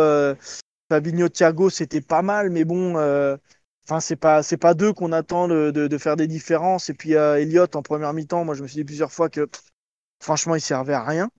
Fabinho 0.90 1.28
Thiago, 1.28 1.70
c'était 1.70 2.02
pas 2.02 2.22
mal, 2.22 2.50
mais 2.50 2.64
bon 2.64 2.96
Enfin, 3.90 4.02
c'est 4.02 4.18
pas 4.18 4.44
c'est 4.44 4.58
pas 4.58 4.74
d'eux 4.74 4.92
qu'on 4.92 5.14
attend 5.14 5.48
de, 5.48 5.72
de, 5.72 5.98
faire 5.98 6.18
des 6.18 6.28
différences. 6.28 6.90
Et 6.90 6.94
puis 6.94 7.16
euh, 7.16 7.40
Elliott 7.40 7.74
en 7.78 7.82
première 7.82 8.14
mi-temps, 8.14 8.44
moi 8.44 8.54
je 8.54 8.62
me 8.62 8.68
suis 8.68 8.76
dit 8.76 8.84
plusieurs 8.84 9.14
fois 9.14 9.30
que 9.30 9.48
franchement 10.22 10.56
il 10.56 10.62
servait 10.62 10.94
à 10.94 11.04
rien. 11.04 11.30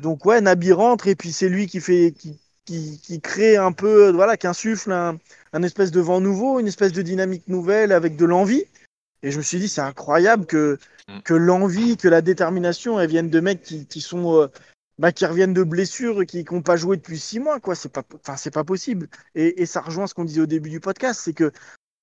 Donc 0.00 0.24
ouais, 0.24 0.40
Nabi 0.40 0.72
rentre 0.72 1.08
et 1.08 1.16
puis 1.16 1.32
c'est 1.32 1.48
lui 1.48 1.66
qui 1.66 1.80
fait 1.80 2.12
qui, 2.12 2.40
qui, 2.66 3.00
qui, 3.00 3.20
crée 3.20 3.56
un 3.56 3.72
peu 3.72 4.12
voilà, 4.12 4.36
qui 4.36 4.46
insuffle 4.46 4.92
un, 4.92 5.18
un, 5.52 5.62
espèce 5.64 5.90
de 5.90 6.00
vent 6.00 6.20
nouveau, 6.20 6.60
une 6.60 6.68
espèce 6.68 6.92
de 6.92 7.02
dynamique 7.02 7.48
nouvelle 7.48 7.92
avec 7.92 8.16
de 8.16 8.26
l'envie. 8.26 8.64
Et 9.22 9.30
je 9.30 9.38
me 9.38 9.42
suis 9.42 9.58
dit 9.58 9.68
c'est 9.68 9.80
incroyable 9.80 10.46
que 10.46 10.78
mm. 11.08 11.20
que 11.22 11.34
l'envie, 11.34 11.96
que 11.96 12.08
la 12.08 12.22
détermination, 12.22 12.98
elles 13.00 13.10
viennent 13.10 13.30
de 13.30 13.40
mecs 13.40 13.62
qui, 13.62 13.86
qui 13.86 14.00
sont 14.00 14.40
euh, 14.40 14.48
bah, 14.98 15.12
qui 15.12 15.26
reviennent 15.26 15.54
de 15.54 15.64
blessures, 15.64 16.24
qui 16.26 16.44
n'ont 16.50 16.62
pas 16.62 16.76
joué 16.76 16.96
depuis 16.96 17.18
six 17.18 17.40
mois, 17.40 17.60
quoi. 17.60 17.74
C'est 17.74 17.88
pas, 17.92 18.04
enfin, 18.14 18.36
c'est 18.36 18.52
pas 18.52 18.64
possible. 18.64 19.08
Et, 19.34 19.62
et, 19.62 19.66
ça 19.66 19.80
rejoint 19.80 20.06
ce 20.06 20.14
qu'on 20.14 20.24
disait 20.24 20.42
au 20.42 20.46
début 20.46 20.70
du 20.70 20.80
podcast, 20.80 21.20
c'est 21.24 21.32
que 21.32 21.50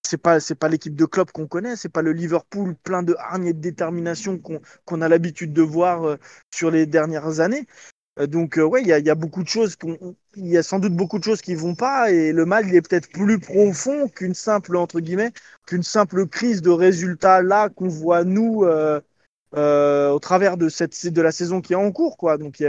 c'est 0.06 0.18
pas, 0.18 0.40
c'est 0.40 0.56
pas 0.56 0.70
l'équipe 0.70 0.96
de 0.96 1.06
club 1.06 1.32
qu'on 1.32 1.48
connaît, 1.48 1.76
c'est 1.76 1.90
pas 1.90 2.02
le 2.02 2.14
Liverpool 2.14 2.76
plein 2.84 3.04
de 3.04 3.16
hargne 3.20 3.48
et 3.48 3.54
de 3.54 3.60
détermination 3.62 4.40
qu'on, 4.40 4.60
qu'on 4.86 5.02
a 5.02 5.08
l'habitude 5.08 5.54
de 5.54 5.62
voir 5.62 6.04
euh, 6.04 6.18
sur 6.54 6.72
les 6.72 6.86
dernières 6.88 7.40
années. 7.42 7.68
Euh, 8.20 8.28
donc, 8.28 8.58
euh, 8.58 8.64
ouais, 8.64 8.82
il 8.82 8.88
y 8.88 8.94
a, 8.94 9.00
y 9.00 9.10
a, 9.10 9.16
beaucoup 9.16 9.44
de 9.44 9.48
choses, 9.48 9.76
il 10.36 10.48
y 10.48 10.58
a 10.58 10.64
sans 10.64 10.80
doute 10.80 10.94
beaucoup 10.94 11.20
de 11.20 11.24
choses 11.24 11.42
qui 11.42 11.56
vont 11.56 11.76
pas, 11.76 12.12
et 12.12 12.32
le 12.34 12.46
mal, 12.46 12.68
il 12.68 12.76
est 12.76 12.82
peut-être 12.82 13.10
plus 13.10 13.40
profond 13.40 14.08
qu'une 14.10 14.34
simple, 14.34 14.76
entre 14.76 15.00
guillemets, 15.00 15.32
qu'une 15.66 15.84
simple 15.84 16.28
crise 16.28 16.62
de 16.62 16.70
résultats 16.70 17.42
là 17.42 17.70
qu'on 17.70 17.88
voit 17.88 18.24
nous 18.24 18.66
euh, 19.56 20.12
au 20.12 20.20
travers 20.20 20.58
de 20.58 20.70
cette 20.70 21.08
de 21.08 21.22
la 21.22 21.32
saison 21.32 21.62
qui 21.62 21.74
est 21.74 21.76
en 21.76 21.92
cours 21.92 22.18
quoi. 22.18 22.38
Donc 22.38 22.64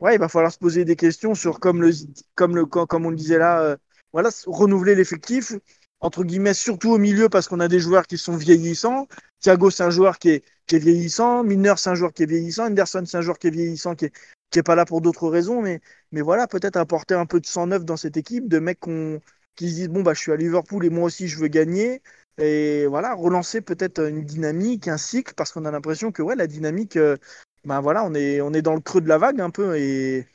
ouais 0.00 0.14
il 0.14 0.18
va 0.18 0.28
falloir 0.28 0.52
se 0.52 0.58
poser 0.58 0.84
des 0.84 0.96
questions 0.96 1.34
sur 1.34 1.60
comme 1.60 1.82
le 1.82 1.92
comme 2.34 2.56
le 2.56 2.66
comme 2.66 3.06
on 3.06 3.10
le 3.10 3.16
disait 3.16 3.38
là 3.38 3.60
euh, 3.62 3.76
voilà 4.12 4.30
renouveler 4.46 4.94
l'effectif 4.96 5.52
entre 6.00 6.24
guillemets 6.24 6.54
surtout 6.54 6.90
au 6.92 6.98
milieu 6.98 7.28
parce 7.28 7.48
qu'on 7.48 7.60
a 7.60 7.68
des 7.68 7.80
joueurs 7.80 8.06
qui 8.06 8.18
sont 8.18 8.36
vieillissants. 8.36 9.06
Thiago 9.40 9.70
c'est 9.70 9.82
un 9.84 9.90
joueur 9.90 10.18
qui 10.18 10.30
est 10.30 10.44
qui 10.66 10.76
est 10.76 10.78
vieillissant. 10.78 11.44
Miner 11.44 11.74
c'est 11.76 11.90
un 11.90 11.94
joueur 11.94 12.12
qui 12.12 12.22
est 12.24 12.26
vieillissant. 12.26 12.66
Anderson 12.66 13.02
c'est 13.06 13.16
un 13.18 13.22
joueur 13.22 13.38
qui 13.38 13.48
est 13.48 13.50
vieillissant 13.50 13.94
qui 13.94 14.06
est 14.06 14.12
qui 14.50 14.58
est 14.58 14.62
pas 14.62 14.74
là 14.74 14.84
pour 14.84 15.00
d'autres 15.00 15.28
raisons. 15.28 15.62
Mais 15.62 15.80
mais 16.12 16.22
voilà 16.22 16.46
peut-être 16.46 16.76
apporter 16.76 17.14
un 17.14 17.26
peu 17.26 17.40
de 17.40 17.46
sang 17.46 17.66
neuf 17.66 17.84
dans 17.84 17.96
cette 17.96 18.16
équipe 18.16 18.48
de 18.48 18.58
mecs 18.58 18.80
qu'on 18.80 19.20
qui 19.56 19.68
se 19.70 19.74
disent 19.74 19.88
bon 19.88 20.02
bah 20.02 20.14
je 20.14 20.20
suis 20.20 20.32
à 20.32 20.36
Liverpool 20.36 20.84
et 20.84 20.90
moi 20.90 21.04
aussi 21.04 21.28
je 21.28 21.38
veux 21.38 21.48
gagner. 21.48 22.02
Et 22.38 22.86
voilà, 22.86 23.14
relancer 23.14 23.60
peut-être 23.60 24.00
une 24.08 24.24
dynamique, 24.24 24.88
un 24.88 24.96
cycle, 24.96 25.34
parce 25.34 25.52
qu'on 25.52 25.64
a 25.66 25.70
l'impression 25.70 26.10
que 26.12 26.22
ouais, 26.22 26.36
la 26.36 26.46
dynamique, 26.46 26.96
euh, 26.96 27.16
ben 27.64 27.80
voilà, 27.80 28.04
on 28.04 28.14
est, 28.14 28.40
on 28.40 28.52
est 28.54 28.62
dans 28.62 28.74
le 28.74 28.80
creux 28.80 29.00
de 29.02 29.08
la 29.08 29.18
vague 29.18 29.40
un 29.40 29.50
peu, 29.50 29.76
et, 29.76 30.26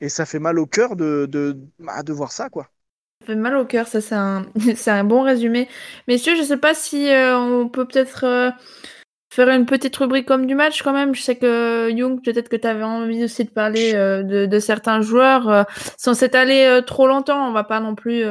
et 0.00 0.08
ça 0.08 0.26
fait 0.26 0.38
mal 0.38 0.58
au 0.58 0.66
cœur 0.66 0.96
de, 0.96 1.26
de, 1.30 1.58
bah, 1.78 2.02
de 2.02 2.12
voir 2.12 2.32
ça, 2.32 2.48
quoi. 2.50 2.70
Ça 3.20 3.26
fait 3.26 3.34
mal 3.34 3.56
au 3.56 3.64
cœur, 3.64 3.86
ça 3.86 4.00
c'est 4.00 4.14
un, 4.14 4.46
c'est 4.76 4.90
un 4.90 5.04
bon 5.04 5.22
résumé. 5.22 5.68
Messieurs, 6.08 6.36
je 6.36 6.42
sais 6.42 6.56
pas 6.56 6.74
si 6.74 7.08
euh, 7.08 7.38
on 7.38 7.68
peut 7.68 7.86
peut-être 7.86 8.24
euh, 8.24 8.50
faire 9.32 9.48
une 9.48 9.66
petite 9.66 9.96
rubrique 9.96 10.26
comme 10.26 10.46
du 10.46 10.54
match 10.54 10.82
quand 10.82 10.92
même. 10.92 11.14
Je 11.14 11.22
sais 11.22 11.36
que 11.36 11.90
Young, 11.90 12.22
peut-être 12.22 12.48
que 12.48 12.56
tu 12.56 12.66
avais 12.66 12.82
envie 12.82 13.24
aussi 13.24 13.44
de 13.44 13.50
parler 13.50 13.92
de, 13.92 14.46
de, 14.46 14.58
certains 14.58 15.00
joueurs. 15.02 15.66
sans 15.96 16.14
s'étaler 16.14 16.80
trop 16.86 17.06
longtemps, 17.06 17.48
on 17.48 17.52
va 17.52 17.64
pas 17.64 17.80
non 17.80 17.94
plus 17.94 18.24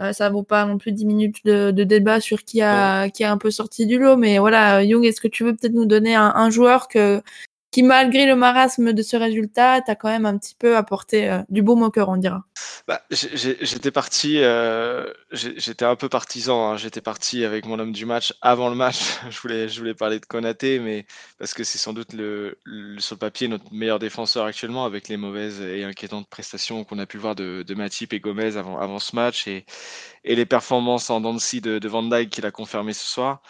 euh, 0.00 0.12
ça 0.12 0.30
vaut 0.30 0.44
pas 0.44 0.64
non 0.64 0.78
plus 0.78 0.92
10 0.92 1.06
minutes 1.06 1.44
de, 1.44 1.72
de 1.72 1.84
débat 1.84 2.20
sur 2.20 2.44
qui 2.44 2.62
a, 2.62 3.10
qui 3.10 3.24
a 3.24 3.32
un 3.32 3.38
peu 3.38 3.50
sorti 3.50 3.84
du 3.86 3.98
lot. 3.98 4.16
Mais 4.16 4.38
voilà, 4.38 4.84
Young, 4.84 5.04
est-ce 5.04 5.20
que 5.20 5.28
tu 5.28 5.44
veux 5.44 5.56
peut-être 5.56 5.72
nous 5.72 5.86
donner 5.86 6.14
un, 6.14 6.32
un, 6.36 6.50
joueur 6.50 6.86
que, 6.86 7.20
malgré 7.82 8.26
le 8.26 8.36
marasme 8.36 8.92
de 8.92 9.02
ce 9.02 9.16
résultat, 9.16 9.80
t'as 9.82 9.94
quand 9.94 10.08
même 10.08 10.26
un 10.26 10.38
petit 10.38 10.54
peu 10.54 10.76
apporté 10.76 11.30
euh, 11.30 11.42
du 11.48 11.62
beau 11.62 11.76
moqueur, 11.76 12.08
on 12.08 12.16
dira 12.16 12.44
bah, 12.86 13.02
J'étais 13.10 13.90
parti, 13.90 14.38
euh, 14.38 15.12
j'étais 15.32 15.84
un 15.84 15.96
peu 15.96 16.08
partisan. 16.08 16.70
Hein. 16.72 16.76
J'étais 16.76 17.00
parti 17.00 17.44
avec 17.44 17.66
mon 17.66 17.78
homme 17.78 17.92
du 17.92 18.06
match 18.06 18.34
avant 18.42 18.68
le 18.68 18.74
match. 18.74 19.18
je, 19.30 19.40
voulais, 19.40 19.68
je 19.68 19.78
voulais 19.78 19.94
parler 19.94 20.18
de 20.18 20.26
Konaté, 20.26 20.78
mais 20.78 21.06
parce 21.38 21.54
que 21.54 21.64
c'est 21.64 21.78
sans 21.78 21.92
doute 21.92 22.12
le, 22.12 22.58
sur 22.98 23.14
le 23.14 23.18
papier 23.18 23.48
notre 23.48 23.72
meilleur 23.72 23.98
défenseur 23.98 24.44
actuellement 24.46 24.84
avec 24.84 25.08
les 25.08 25.16
mauvaises 25.16 25.60
et 25.60 25.84
inquiétantes 25.84 26.28
prestations 26.28 26.84
qu'on 26.84 26.98
a 26.98 27.06
pu 27.06 27.18
voir 27.18 27.34
de, 27.34 27.64
de 27.66 27.74
Matip 27.74 28.12
et 28.12 28.20
Gomez 28.20 28.56
avant, 28.56 28.78
avant 28.78 28.98
ce 28.98 29.14
match 29.14 29.46
et, 29.46 29.66
et 30.24 30.34
les 30.34 30.46
performances 30.46 31.10
en 31.10 31.20
Dancy 31.20 31.60
de, 31.60 31.78
de 31.78 31.88
Van 31.88 32.02
Dyke 32.02 32.30
qu'il 32.30 32.46
a 32.46 32.50
confirmé 32.50 32.92
ce 32.92 33.04
soir. 33.04 33.42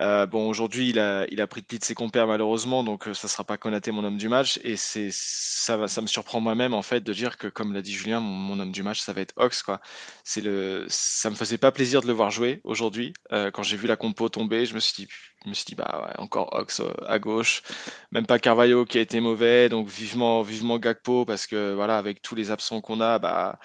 Euh, 0.00 0.26
bon, 0.26 0.48
aujourd'hui, 0.48 0.90
il 0.90 0.98
a, 0.98 1.26
il 1.30 1.40
a 1.40 1.46
pris 1.46 1.60
de 1.60 1.66
pli 1.66 1.78
de 1.78 1.84
ses 1.84 1.94
compères 1.94 2.26
malheureusement, 2.26 2.82
donc 2.82 3.06
euh, 3.08 3.14
ça 3.14 3.28
sera 3.28 3.44
pas 3.44 3.56
Konaté 3.56 3.92
mon 3.92 4.04
homme 4.04 4.16
du 4.18 4.28
match. 4.28 4.58
Et 4.64 4.76
c'est 4.76 5.10
ça, 5.12 5.86
ça 5.88 6.00
me 6.00 6.06
surprend 6.06 6.40
moi-même 6.40 6.74
en 6.74 6.82
fait 6.82 7.00
de 7.00 7.12
dire 7.12 7.36
que, 7.38 7.46
comme 7.48 7.72
l'a 7.72 7.82
dit 7.82 7.92
Julien, 7.92 8.20
mon, 8.20 8.58
homme 8.58 8.72
du 8.72 8.82
match, 8.82 9.00
ça 9.00 9.12
va 9.12 9.20
être 9.20 9.34
Ox. 9.36 9.62
Quoi. 9.62 9.80
C'est 10.24 10.40
le, 10.40 10.86
ça 10.88 11.30
me 11.30 11.34
faisait 11.36 11.58
pas 11.58 11.72
plaisir 11.72 12.00
de 12.02 12.06
le 12.06 12.12
voir 12.12 12.30
jouer 12.30 12.60
aujourd'hui. 12.64 13.12
Euh, 13.32 13.50
quand 13.50 13.62
j'ai 13.62 13.76
vu 13.76 13.86
la 13.86 13.96
compo 13.96 14.28
tomber, 14.28 14.66
je 14.66 14.74
me 14.74 14.80
suis 14.80 15.04
dit, 15.04 15.08
je 15.44 15.48
me 15.48 15.54
suis 15.54 15.66
dit 15.66 15.74
bah 15.74 16.06
ouais, 16.06 16.20
encore 16.20 16.52
Ox 16.52 16.82
à 17.06 17.18
gauche. 17.18 17.62
Même 18.10 18.26
pas 18.26 18.38
Carvalho 18.38 18.84
qui 18.84 18.98
a 18.98 19.00
été 19.00 19.20
mauvais, 19.20 19.68
donc 19.68 19.88
vivement, 19.88 20.42
vivement 20.42 20.78
Gakpo 20.78 21.24
parce 21.24 21.46
que 21.46 21.72
voilà, 21.74 21.98
avec 21.98 22.22
tous 22.22 22.34
les 22.34 22.50
absents 22.50 22.80
qu'on 22.80 23.00
a, 23.00 23.18
bah 23.18 23.58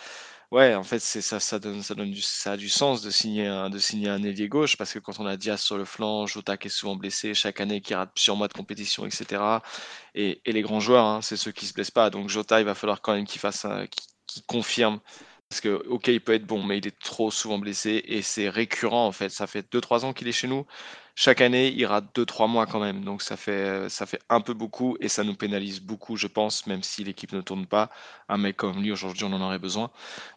Ouais, 0.52 0.74
en 0.74 0.84
fait, 0.84 0.98
ça, 1.00 1.60
donne, 1.60 1.82
du, 2.12 2.24
a 2.46 2.58
du 2.58 2.70
sens 2.70 3.04
de 3.04 3.12
signer 3.12 3.46
un, 3.48 3.70
de 3.70 4.48
gauche 4.48 4.78
parce 4.78 4.94
que 4.94 4.98
quand 4.98 5.20
on 5.20 5.28
a 5.28 5.38
Diaz 5.38 5.62
sur 5.62 5.78
le 5.78 5.86
flanc, 5.86 6.26
Jota 6.26 6.58
qui 6.58 6.68
est 6.68 6.72
souvent 6.72 6.96
blessé 6.96 7.36
chaque 7.36 7.62
année, 7.62 7.82
qui 7.82 7.94
rate 7.94 8.12
plusieurs 8.16 8.36
mois 8.36 8.48
de 8.48 8.54
compétition, 8.54 9.06
etc. 9.06 9.62
Et, 10.16 10.42
les 10.48 10.62
grands 10.64 10.80
joueurs, 10.80 11.06
hein, 11.06 11.22
c'est 11.22 11.38
ceux 11.38 11.52
qui 11.52 11.68
se 11.68 11.74
blessent 11.74 11.92
pas. 11.92 12.10
Donc 12.10 12.30
Jota, 12.30 12.60
il 12.60 12.66
va 12.66 12.74
falloir 12.74 13.02
quand 13.02 13.14
même 13.14 13.26
qu'il 13.26 13.40
fasse, 13.40 13.68
qu'il 14.26 14.44
confirme 14.44 15.00
parce 15.50 15.62
que, 15.62 15.84
ok, 15.88 16.08
il 16.10 16.22
peut 16.22 16.34
être 16.34 16.46
bon, 16.46 16.64
mais 16.64 16.78
il 16.78 16.88
est 16.88 17.00
trop 17.00 17.32
souvent 17.32 17.58
blessé 17.58 18.04
et 18.06 18.22
c'est 18.22 18.50
récurrent 18.50 19.08
en 19.08 19.12
fait. 19.12 19.30
Ça 19.30 19.48
fait 19.48 19.68
2-3 19.72 20.06
ans 20.06 20.14
qu'il 20.14 20.28
est 20.28 20.32
chez 20.32 20.48
nous. 20.48 20.66
Chaque 21.22 21.42
année, 21.42 21.74
il 21.76 21.86
rate 21.86 22.16
2-3 22.16 22.48
mois 22.48 22.66
quand 22.66 22.80
même. 22.80 23.04
Donc 23.04 23.22
ça 23.22 23.36
fait, 23.36 23.90
ça 23.90 24.06
fait 24.06 24.22
un 24.30 24.40
peu 24.40 24.54
beaucoup 24.54 24.96
et 25.02 25.10
ça 25.10 25.26
nous 25.26 25.36
pénalise 25.36 25.82
beaucoup, 25.82 26.16
je 26.16 26.28
pense, 26.28 26.66
même 26.66 26.82
si 26.82 27.04
l'équipe 27.04 27.34
ne 27.34 27.42
tourne 27.42 27.66
pas. 27.66 27.90
Un 28.30 28.38
mec 28.38 28.56
comme 28.56 28.82
lui, 28.82 28.90
aujourd'hui, 28.94 29.26
on 29.26 29.34
en 29.34 29.42
aurait 29.42 29.60
besoin. 29.60 29.92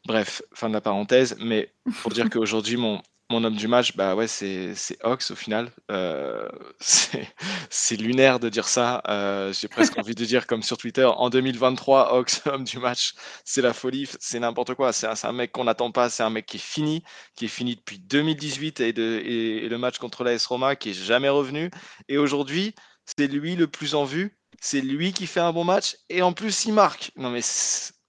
Bref, 0.07 0.43
fin 0.53 0.69
de 0.69 0.75
la 0.75 0.81
parenthèse. 0.81 1.37
Mais 1.39 1.73
pour 2.01 2.11
dire 2.11 2.29
qu'aujourd'hui, 2.33 2.77
mon, 2.77 3.01
mon 3.33 3.45
homme 3.45 3.57
du 3.57 3.67
match, 3.67 3.97
bah 3.97 4.15
ouais, 4.15 4.29
c'est 4.29 4.75
Ox 5.03 5.31
au 5.31 5.35
final. 5.35 5.73
Euh, 5.91 6.47
c'est 6.79 7.97
lunaire 7.97 8.39
de 8.39 8.49
dire 8.49 8.69
ça. 8.69 9.03
Euh, 9.09 9.53
j'ai 9.53 9.69
presque 9.69 9.99
envie 9.99 10.15
de 10.15 10.25
dire 10.25 10.47
comme 10.47 10.63
sur 10.63 10.77
Twitter, 10.77 11.05
en 11.05 11.31
2023, 11.31 12.15
Ox, 12.15 12.43
homme 12.47 12.65
du 12.65 12.79
match, 12.79 13.15
c'est 13.45 13.63
la 13.63 13.73
folie, 13.73 14.09
c'est 14.21 14.39
n'importe 14.39 14.75
quoi. 14.75 14.93
C'est 14.93 15.07
un, 15.25 15.33
mec 15.33 15.51
qu'on 15.53 15.65
n'attend 15.65 15.91
pas, 15.91 16.11
c'est 16.11 16.23
un 16.23 16.31
mec 16.31 16.47
qui 16.47 16.59
est 16.59 16.61
fini, 16.61 17.03
qui 17.35 17.47
est 17.47 17.49
fini 17.49 17.77
depuis 17.77 17.99
2018 17.99 18.81
et, 18.81 18.93
le 18.93 19.77
match 19.79 19.99
contre 19.99 20.25
l'AS 20.25 20.45
Roma 20.47 20.77
qui 20.77 20.91
est 20.91 21.05
jamais 21.05 21.31
revenu. 21.31 21.71
Et 22.09 22.19
aujourd'hui, 22.19 22.75
c'est 23.17 23.29
lui 23.29 23.57
le 23.57 23.67
plus 23.67 23.95
en 23.95 24.05
vue. 24.05 24.37
C'est 24.61 24.83
lui 24.83 25.13
qui 25.13 25.27
fait 25.27 25.41
un 25.41 25.53
bon 25.53 25.65
match 25.65 25.97
et 26.11 26.23
en 26.23 26.33
plus 26.35 26.67
il 26.67 26.75
marque. 26.75 27.11
Non 27.17 27.31
mais 27.31 27.41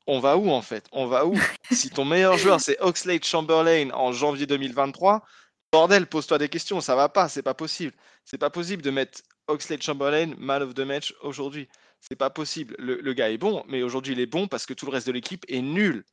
on 0.07 0.19
va 0.19 0.37
où 0.37 0.49
en 0.49 0.61
fait? 0.61 0.85
On 0.91 1.07
va 1.07 1.25
où? 1.25 1.35
Si 1.71 1.89
ton 1.89 2.05
meilleur 2.05 2.37
joueur 2.37 2.59
c'est 2.59 2.79
Oxlade 2.81 3.23
Chamberlain 3.23 3.89
en 3.91 4.11
janvier 4.11 4.45
2023, 4.45 5.23
bordel, 5.71 6.07
pose-toi 6.07 6.37
des 6.37 6.49
questions, 6.49 6.81
ça 6.81 6.95
va 6.95 7.09
pas, 7.09 7.29
c'est 7.29 7.41
pas 7.41 7.53
possible. 7.53 7.93
C'est 8.25 8.37
pas 8.37 8.49
possible 8.49 8.81
de 8.81 8.91
mettre 8.91 9.21
Oxlade 9.47 9.81
Chamberlain 9.81 10.33
man 10.37 10.61
of 10.61 10.73
the 10.73 10.81
match 10.81 11.13
aujourd'hui. 11.21 11.67
C'est 11.99 12.15
pas 12.15 12.29
possible. 12.29 12.75
Le, 12.79 13.13
gars 13.13 13.29
est 13.29 13.37
bon, 13.37 13.63
mais 13.67 13.81
aujourd'hui 13.81 14.13
il 14.13 14.19
est 14.19 14.25
bon 14.25 14.47
parce 14.47 14.65
que 14.65 14.73
tout 14.73 14.85
le 14.85 14.91
reste 14.91 15.07
de 15.07 15.13
l'équipe 15.13 15.45
est 15.47 15.61
nul. 15.61 16.03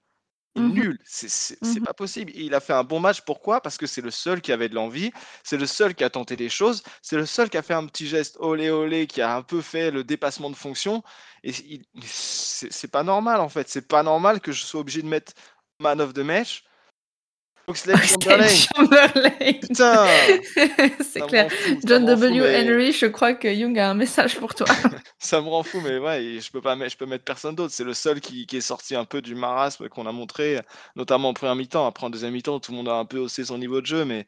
Mmh 0.57 0.73
nul, 0.73 0.99
c'est 1.05 1.57
mmh 1.63 1.81
pas 1.85 1.95
possible. 1.95 2.33
Il 2.35 2.55
a 2.55 2.61
fait 2.61 2.73
un 2.73 2.83
bon 2.83 2.99
match, 2.99 3.21
pourquoi? 3.21 3.61
Parce 3.61 3.79
que 3.79 3.87
c'est 3.87 4.01
le 4.01 4.11
seul 4.11 4.41
qui 4.41 4.51
avait 4.51 4.69
de 4.69 4.75
l'envie, 4.75 5.13
c'est 5.45 5.57
le 5.57 5.67
seul 5.67 5.95
qui 5.95 6.03
a 6.03 6.11
tenté 6.11 6.35
des 6.37 6.49
choses, 6.49 6.83
c'est 7.03 7.17
le 7.17 7.25
seul 7.25 7.49
qui 7.49 7.57
a 7.57 7.63
fait 7.63 7.75
un 7.75 7.87
petit 7.87 8.09
geste 8.09 8.37
olé 8.41 8.69
olé, 8.69 9.07
qui 9.07 9.23
a 9.23 9.37
un 9.37 9.43
peu 9.43 9.61
fait 9.63 9.93
le 9.93 10.03
dépassement 10.03 10.51
de 10.51 10.57
fonction 10.57 11.05
et 11.45 11.53
c'est 12.03 12.91
pas 12.91 13.05
normal 13.05 13.41
en 13.41 13.49
fait, 13.49 13.69
c'est 13.69 13.87
pas 13.87 14.03
normal 14.03 14.41
que 14.41 14.51
je 14.51 14.65
sois 14.65 14.81
obligé 14.81 15.03
de 15.03 15.07
mettre 15.09 15.33
man 15.79 16.01
of 16.01 16.15
the 16.15 16.19
match 16.19 16.65
Oxlade 17.71 17.99
Chamberlain. 18.75 19.53
Putain 19.61 20.07
C'est 21.01 21.21
clair. 21.27 21.51
John 21.85 22.05
W. 22.05 22.41
Henry, 22.41 22.93
je 22.93 23.07
crois 23.07 23.35
que 23.35 23.49
Young 23.49 23.79
a 23.79 23.91
un 23.91 23.95
message 23.95 24.37
pour 24.37 24.55
toi. 24.55 24.67
ça 25.19 25.41
me 25.41 25.49
rend 25.49 25.63
fou, 25.63 25.81
mais 25.81 25.99
ouais, 25.99 26.39
je 26.41 26.51
peux 26.51 26.61
pas 26.61 26.77
je 26.89 26.97
peux 26.97 27.07
mettre 27.07 27.25
personne 27.25 27.55
d'autre. 27.55 27.73
C'est 27.73 27.85
le 27.85 27.95
seul 27.95 28.21
qui, 28.21 28.47
qui, 28.47 28.57
est 28.57 28.61
sorti 28.61 28.97
un 28.97 29.05
peu 29.05 29.23
du 29.23 29.35
marasme 29.35 29.89
qu'on 29.89 30.07
a 30.07 30.13
montré, 30.13 30.61
notamment 30.97 31.29
en 31.29 31.35
première 31.35 31.57
mi-temps. 31.57 31.87
Après, 31.87 32.07
en 32.07 32.11
deuxième 32.11 32.33
mi-temps, 32.33 32.61
tout 32.61 32.73
le 32.73 32.79
monde 32.79 32.89
a 32.89 32.95
un 32.95 33.05
peu 33.05 33.19
haussé 33.19 33.45
son 33.45 33.59
niveau 33.59 33.81
de 33.81 33.87
jeu, 33.87 34.05
mais, 34.05 34.27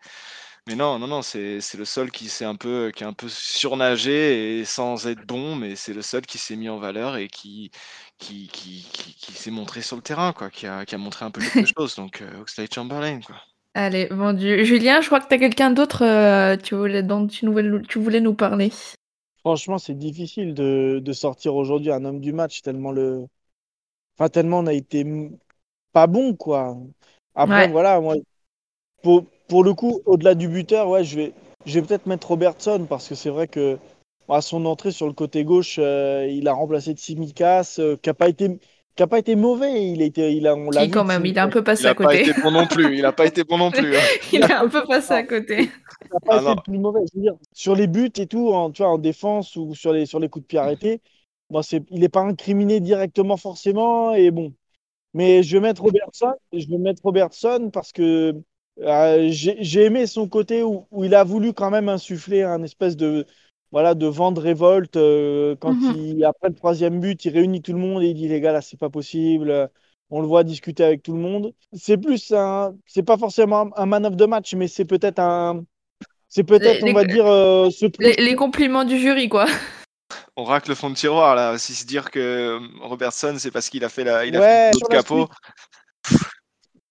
mais 0.69 0.77
non, 0.77 1.01
non, 1.01 1.09
non, 1.09 1.23
c'est 1.23 1.59
le 1.75 1.85
seul 1.85 2.13
qui 2.13 2.29
s'est 2.29 2.45
un 2.45 2.55
peu, 2.55 2.93
qui 2.95 3.03
a 3.03 3.09
un 3.09 3.13
peu 3.13 3.29
surnagé 3.29 4.61
et 4.61 4.65
sans 4.65 5.09
être 5.09 5.27
bon, 5.27 5.57
mais 5.57 5.75
c'est 5.75 5.95
le 5.95 6.03
seul 6.03 6.23
qui 6.23 6.39
s'est 6.39 6.57
mis 6.57 6.69
en 6.69 6.79
valeur 6.79 7.17
et 7.17 7.29
qui, 7.29 7.73
qui, 8.23 8.49
qui, 8.53 8.87
qui, 9.19 9.33
s'est 9.33 9.51
montré 9.51 9.83
sur 9.83 9.97
le 9.97 10.03
terrain, 10.03 10.33
quoi, 10.33 10.49
qui 10.51 10.67
a, 10.67 10.85
qui 10.85 10.95
a 10.95 10.99
montré 10.99 11.25
un 11.25 11.31
peu 11.31 11.41
quelque 11.41 11.69
chose. 11.77 11.97
Donc, 11.97 12.23
euh, 12.23 12.41
Oxlade 12.41 12.73
Chamberlain, 12.73 13.21
quoi. 13.21 13.37
Allez, 13.75 14.07
vendu. 14.07 14.65
Julien, 14.65 15.01
je 15.01 15.07
crois 15.07 15.21
que 15.21 15.29
tu 15.29 15.35
as 15.35 15.39
quelqu'un 15.39 15.71
d'autre 15.71 16.05
euh, 16.05 16.57
tu 16.57 16.75
voulais, 16.75 17.03
dont 17.03 17.27
tu, 17.27 17.47
tu 17.89 17.99
voulais 17.99 18.21
nous 18.21 18.35
parler. 18.35 18.71
Franchement, 19.41 19.79
c'est 19.79 19.95
difficile 19.95 20.55
de, 20.55 21.01
de 21.03 21.13
sortir 21.13 21.57
aujourd'hui 21.57 21.91
un 21.91 22.05
homme 22.05 22.21
du 22.21 22.33
match 22.33 22.63
tellement 22.63 22.93
le. 22.93 23.27
Enfin, 24.17 24.29
tellement 24.29 24.61
on 24.61 24.67
a 24.67 24.73
été 24.73 25.05
pas 25.93 26.07
bon, 26.07 26.35
quoi. 26.35 26.77
Après, 27.35 27.69
voilà, 27.69 28.01
moi, 28.01 28.15
pour, 29.03 29.25
pour 29.49 29.65
le 29.65 29.75
coup, 29.75 30.01
au-delà 30.05 30.35
du 30.35 30.49
buteur, 30.49 30.89
ouais, 30.89 31.03
je 31.03 31.17
vais, 31.17 31.33
je 31.65 31.81
vais 31.81 31.87
peut-être 31.87 32.07
mettre 32.07 32.29
Robertson 32.29 32.87
parce 32.89 33.09
que 33.09 33.15
c'est 33.15 33.31
vrai 33.31 33.49
que 33.49 33.79
à 34.29 34.41
son 34.41 34.65
entrée 34.67 34.93
sur 34.93 35.07
le 35.07 35.13
côté 35.13 35.45
gauche, 35.45 35.77
euh, 35.79 36.27
il 36.31 36.49
a 36.49 36.53
remplacé 36.53 36.93
Tsimikas, 36.93 37.77
euh, 37.79 37.97
qui 37.97 38.09
n'a 38.09 38.15
pas 38.15 38.29
été 38.29 38.59
qui 38.95 39.03
a 39.03 39.07
pas 39.07 39.19
été 39.19 39.37
mauvais. 39.37 39.91
Il 39.91 40.03
a 40.03 40.05
été, 40.05 40.33
il 40.33 40.47
a, 40.47 40.55
on 40.55 40.71
l'a 40.71 40.87
quand 40.89 41.05
même, 41.05 41.25
il 41.25 41.39
a 41.39 41.45
un 41.45 41.49
peu 41.49 41.65
passé 41.65 41.87
à 41.87 41.95
côté. 41.95 42.25
Il 42.25 42.27
n'a 42.27 42.33
pas 42.33 42.33
été 42.33 42.43
bon 42.43 42.51
non 42.51 42.67
plus. 42.67 42.97
Il 42.97 43.03
n'a 43.03 43.13
pas 43.13 43.27
été 43.27 43.45
bon 43.45 43.59
non 43.59 43.71
plus. 43.71 43.97
Hein. 43.97 44.01
il 44.33 44.43
a 44.45 44.61
un 44.61 44.69
peu 44.69 44.85
passé 44.85 45.15
à 45.15 45.23
côté. 45.23 45.71
Il 46.05 46.09
n'a 46.13 46.21
pas 46.21 46.43
été 46.43 46.51
le 46.51 46.63
plus 46.63 46.79
mauvais. 46.79 47.01
Je 47.13 47.19
veux 47.19 47.23
dire, 47.23 47.35
sur 47.53 47.75
les 47.75 47.87
buts 47.87 48.13
et 48.17 48.27
tout, 48.27 48.53
en, 48.53 48.71
tu 48.71 48.83
vois, 48.83 48.91
en 48.91 48.99
défense 48.99 49.57
ou 49.57 49.75
sur 49.75 49.93
les, 49.93 50.07
sur 50.07 50.21
les 50.21 50.29
coups 50.29 50.45
de 50.45 50.47
pied 50.49 50.59
arrêtés, 50.59 51.01
moi, 51.51 51.63
c'est, 51.63 51.83
il 51.91 52.01
n'est 52.01 52.09
pas 52.09 52.21
incriminé 52.21 52.81
directement 52.81 53.37
forcément. 53.37 54.15
Et 54.15 54.31
bon, 54.31 54.55
mais 55.15 55.43
je 55.43 55.57
vais 55.57 55.61
mettre 55.61 55.83
Robertson. 55.83 56.33
Je 56.53 56.67
vais 56.69 56.79
mettre 56.79 57.03
Robertson 57.03 57.71
parce 57.73 57.93
que 57.93 58.35
euh, 58.81 59.29
j'ai 59.31 59.83
aimé 59.85 60.07
son 60.07 60.29
côté 60.29 60.63
où, 60.63 60.87
où, 60.91 61.05
il 61.05 61.15
a 61.15 61.25
voulu 61.25 61.53
quand 61.53 61.71
même 61.71 61.89
insuffler 61.89 62.43
un 62.43 62.63
espèce 62.63 62.97
de, 62.97 63.27
voilà, 63.73 63.95
de 63.95 64.07
vendre 64.07 64.41
révolte. 64.41 64.97
Euh, 64.97 65.57
quand 65.59 65.73
mhm. 65.73 65.95
il, 65.97 66.25
après 66.25 66.51
le 66.51 66.55
troisième 66.55 67.01
but, 67.01 67.25
il 67.25 67.33
réunit 67.33 67.63
tout 67.63 67.73
le 67.73 67.79
monde 67.79 68.03
et 68.03 68.09
il 68.09 68.15
dit 68.15 68.29
les 68.29 68.41
gars, 68.41 68.53
là, 68.53 68.61
c'est 68.61 68.79
pas 68.79 68.91
possible. 68.91 69.71
On 70.11 70.21
le 70.21 70.27
voit 70.27 70.45
discuter 70.45 70.85
avec 70.85 71.03
tout 71.03 71.15
le 71.15 71.21
monde. 71.21 71.55
C'est 71.73 71.97
plus 71.97 72.33
un, 72.33 72.75
c'est 72.87 73.03
pas 73.03 73.17
forcément 73.17 73.71
un 73.77 73.87
man 73.87 74.05
of 74.05 74.17
the 74.17 74.29
match, 74.29 74.55
mais 74.55 74.69
c'est 74.69 74.85
peut-être 74.85 75.19
un, 75.19 75.65
c'est 76.29 76.45
peut-être, 76.45 76.85
on 76.85 76.93
va 76.93 77.05
dire, 77.05 77.27
euh, 77.27 77.69
les, 77.99 78.35
compliments 78.37 78.85
du 78.85 78.99
jury, 78.99 79.29
quoi. 79.29 79.47
On 80.37 80.45
racle 80.45 80.69
le 80.69 80.75
fond 80.75 80.91
de 80.91 80.95
tiroir 80.95 81.35
là. 81.35 81.57
Si 81.57 81.75
se 81.75 81.87
dire 81.87 82.11
que 82.11 82.19
euh, 82.19 82.59
Robertson, 82.83 83.37
c'est 83.39 83.51
parce 83.51 83.71
qu'il 83.71 83.85
a 83.85 83.89
fait 83.89 84.05
la, 84.05 84.27
il 84.27 84.37
a 84.37 84.41
fait 84.41 84.71
le 84.81 84.89
capot. 84.89 85.29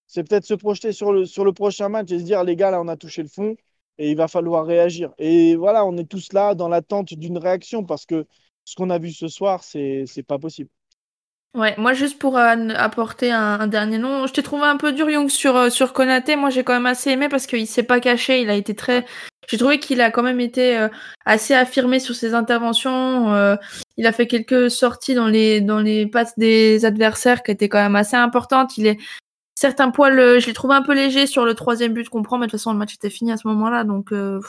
C'est 0.07 0.27
peut-être 0.27 0.45
se 0.45 0.55
projeter 0.55 0.91
sur 0.91 1.13
le, 1.13 1.25
sur 1.25 1.45
le 1.45 1.53
prochain 1.53 1.89
match 1.89 2.11
et 2.11 2.19
se 2.19 2.23
dire 2.23 2.43
les 2.43 2.55
gars, 2.55 2.71
là, 2.71 2.81
on 2.81 2.87
a 2.87 2.97
touché 2.97 3.21
le 3.21 3.29
fond 3.29 3.55
et 4.01 4.09
il 4.09 4.17
va 4.17 4.27
falloir 4.27 4.65
réagir. 4.65 5.11
Et 5.19 5.55
voilà, 5.55 5.85
on 5.85 5.95
est 5.95 6.09
tous 6.09 6.33
là 6.33 6.55
dans 6.55 6.67
l'attente 6.67 7.13
d'une 7.13 7.37
réaction 7.37 7.83
parce 7.85 8.07
que 8.07 8.25
ce 8.65 8.75
qu'on 8.75 8.89
a 8.89 8.97
vu 8.97 9.11
ce 9.11 9.27
soir, 9.27 9.63
c'est 9.63 10.25
pas 10.27 10.39
possible. 10.39 10.69
Ouais, 11.53 11.75
moi 11.77 11.93
juste 11.93 12.17
pour 12.17 12.37
apporter 12.37 13.29
un, 13.29 13.67
dernier 13.67 13.97
nom, 13.97 14.25
je 14.25 14.31
t'ai 14.31 14.41
trouvé 14.41 14.63
un 14.63 14.77
peu 14.77 14.93
dur 14.93 15.09
Young 15.09 15.29
sur 15.29 15.57
euh, 15.57 15.69
sur 15.69 15.91
Konaté. 15.91 16.37
Moi 16.37 16.49
j'ai 16.49 16.63
quand 16.63 16.73
même 16.73 16.85
assez 16.85 17.11
aimé 17.11 17.27
parce 17.27 17.45
qu'il 17.45 17.67
s'est 17.67 17.83
pas 17.83 17.99
caché, 17.99 18.41
il 18.41 18.49
a 18.49 18.55
été 18.55 18.73
très. 18.73 19.05
J'ai 19.49 19.57
trouvé 19.57 19.77
qu'il 19.77 19.99
a 19.99 20.11
quand 20.11 20.23
même 20.23 20.39
été 20.39 20.77
euh, 20.77 20.87
assez 21.25 21.53
affirmé 21.53 21.99
sur 21.99 22.15
ses 22.15 22.33
interventions. 22.33 23.33
Euh, 23.33 23.57
il 23.97 24.07
a 24.07 24.13
fait 24.13 24.27
quelques 24.27 24.71
sorties 24.71 25.13
dans 25.13 25.27
les 25.27 25.59
dans 25.59 25.79
les 25.79 26.07
passes 26.07 26.37
des 26.37 26.85
adversaires 26.85 27.43
qui 27.43 27.51
étaient 27.51 27.67
quand 27.67 27.83
même 27.83 27.97
assez 27.97 28.15
importantes. 28.15 28.77
Il 28.77 28.87
est 28.87 28.97
certains 29.61 29.91
poils, 29.91 30.19
euh, 30.19 30.39
je 30.39 30.47
l'ai 30.47 30.53
trouvé 30.53 30.73
un 30.73 30.81
peu 30.81 30.93
léger 30.93 31.27
sur 31.27 31.45
le 31.45 31.53
troisième 31.53 31.93
but 31.93 32.09
qu'on 32.09 32.23
prend, 32.23 32.39
mais 32.39 32.47
de 32.47 32.51
toute 32.51 32.59
façon, 32.59 32.73
le 32.73 32.79
match 32.79 32.95
était 32.95 33.11
fini 33.11 33.31
à 33.31 33.37
ce 33.37 33.47
moment-là. 33.47 33.83
Donc, 33.83 34.11
euh, 34.11 34.41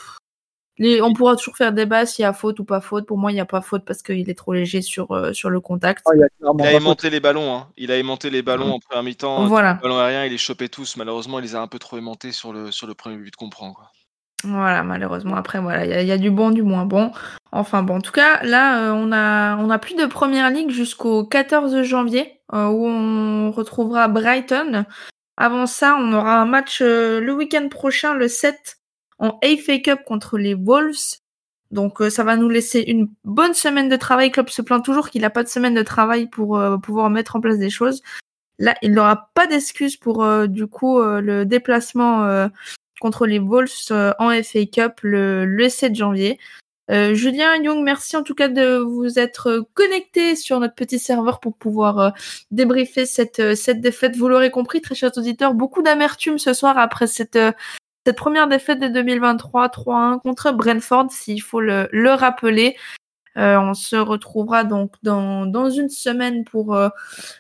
les, 0.78 1.02
on 1.02 1.12
pourra 1.12 1.36
toujours 1.36 1.54
faire 1.54 1.72
débat 1.72 2.06
s'il 2.06 2.22
y 2.22 2.26
a 2.26 2.32
faute 2.32 2.58
ou 2.60 2.64
pas 2.64 2.80
faute. 2.80 3.04
Pour 3.04 3.18
moi, 3.18 3.30
il 3.30 3.34
n'y 3.34 3.40
a 3.40 3.44
pas 3.44 3.60
faute 3.60 3.84
parce 3.84 4.02
qu'il 4.02 4.30
est 4.30 4.34
trop 4.34 4.54
léger 4.54 4.80
sur, 4.80 5.12
euh, 5.12 5.34
sur 5.34 5.50
le 5.50 5.60
contact. 5.60 6.02
Ah, 6.06 6.12
il, 6.16 6.66
a 6.66 6.72
aimanté 6.72 7.10
les 7.10 7.20
ballons. 7.20 7.54
Hein. 7.54 7.68
Il 7.76 7.92
a 7.92 7.98
aimanté 7.98 8.30
les 8.30 8.40
ballons 8.40 8.72
en 8.72 8.78
première 8.80 9.02
mi-temps. 9.02 9.46
Voilà. 9.46 9.74
Les 9.74 9.82
ballons 9.82 9.98
aériens, 9.98 10.24
il 10.24 10.32
les 10.32 10.38
chopait 10.38 10.70
tous. 10.70 10.96
Malheureusement, 10.96 11.38
il 11.40 11.42
les 11.42 11.54
a 11.54 11.60
un 11.60 11.68
peu 11.68 11.78
trop 11.78 11.98
aimantés 11.98 12.32
sur 12.32 12.54
le, 12.54 12.72
sur 12.72 12.86
le 12.86 12.94
premier 12.94 13.16
but 13.16 13.36
qu'on 13.36 13.50
prend. 13.50 13.74
Quoi. 13.74 13.91
Voilà, 14.44 14.82
malheureusement, 14.82 15.36
après, 15.36 15.60
voilà, 15.60 16.00
il 16.00 16.06
y, 16.06 16.12
a 16.12 16.18
du 16.18 16.30
bon, 16.30 16.50
du 16.50 16.62
moins 16.62 16.84
bon. 16.84 17.12
Enfin 17.52 17.82
bon, 17.82 17.96
en 17.96 18.00
tout 18.00 18.12
cas, 18.12 18.42
là, 18.42 18.92
on 18.94 19.12
a 19.12 19.56
on 19.56 19.70
a 19.70 19.78
plus 19.78 19.94
de 19.94 20.06
première 20.06 20.50
ligue 20.50 20.70
jusqu'au 20.70 21.24
14 21.24 21.82
janvier, 21.82 22.40
où 22.52 22.86
on 22.86 23.50
retrouvera 23.52 24.08
Brighton. 24.08 24.84
Avant 25.36 25.66
ça, 25.66 25.96
on 25.98 26.12
aura 26.12 26.40
un 26.40 26.46
match 26.46 26.80
euh, 26.82 27.20
le 27.20 27.32
week-end 27.32 27.68
prochain, 27.68 28.14
le 28.14 28.28
7, 28.28 28.78
en 29.18 29.40
FA 29.42 29.78
Cup 29.78 30.00
contre 30.06 30.38
les 30.38 30.54
Wolves. 30.54 31.18
Donc 31.70 32.02
euh, 32.02 32.10
ça 32.10 32.22
va 32.22 32.36
nous 32.36 32.50
laisser 32.50 32.80
une 32.86 33.08
bonne 33.24 33.54
semaine 33.54 33.88
de 33.88 33.96
travail. 33.96 34.30
Club 34.30 34.50
se 34.50 34.60
plaint 34.60 34.84
toujours 34.84 35.08
qu'il 35.08 35.22
n'a 35.22 35.30
pas 35.30 35.42
de 35.42 35.48
semaine 35.48 35.74
de 35.74 35.82
travail 35.82 36.28
pour 36.28 36.58
euh, 36.58 36.76
pouvoir 36.76 37.08
mettre 37.08 37.36
en 37.36 37.40
place 37.40 37.58
des 37.58 37.70
choses. 37.70 38.02
Là, 38.58 38.74
il 38.82 38.92
n'aura 38.92 39.30
pas 39.34 39.46
d'excuse 39.46 39.96
pour 39.96 40.24
du 40.46 40.66
coup 40.66 41.02
le 41.02 41.44
déplacement 41.44 42.48
contre 43.02 43.26
les 43.26 43.40
Wolves 43.40 43.90
en 44.18 44.30
FA 44.42 44.64
Cup 44.72 45.00
le, 45.02 45.44
le 45.44 45.68
7 45.68 45.96
janvier. 45.96 46.38
Euh, 46.90 47.14
Julien 47.14 47.56
Young, 47.56 47.82
merci 47.82 48.16
en 48.16 48.22
tout 48.22 48.34
cas 48.34 48.48
de 48.48 48.76
vous 48.76 49.18
être 49.18 49.66
connecté 49.74 50.36
sur 50.36 50.60
notre 50.60 50.74
petit 50.74 50.98
serveur 50.98 51.40
pour 51.40 51.56
pouvoir 51.56 51.98
euh, 51.98 52.10
débriefer 52.50 53.06
cette, 53.06 53.40
euh, 53.40 53.54
cette 53.54 53.80
défaite. 53.80 54.16
Vous 54.16 54.28
l'aurez 54.28 54.50
compris, 54.50 54.80
très 54.80 54.94
chers 54.94 55.16
auditeurs, 55.16 55.54
beaucoup 55.54 55.82
d'amertume 55.82 56.38
ce 56.38 56.52
soir 56.52 56.78
après 56.78 57.06
cette, 57.06 57.38
cette 58.06 58.16
première 58.16 58.46
défaite 58.46 58.78
de 58.78 58.88
2023, 58.88 59.68
3-1 59.68 60.20
contre 60.20 60.52
Brentford, 60.52 61.10
s'il 61.10 61.40
faut 61.42 61.60
le, 61.60 61.88
le 61.92 62.10
rappeler. 62.10 62.76
on 63.36 63.74
se 63.74 63.96
retrouvera 63.96 64.64
donc 64.64 64.94
dans, 65.02 65.46
dans 65.46 65.70
une 65.70 65.88
semaine 65.88 66.44
pour, 66.44 66.78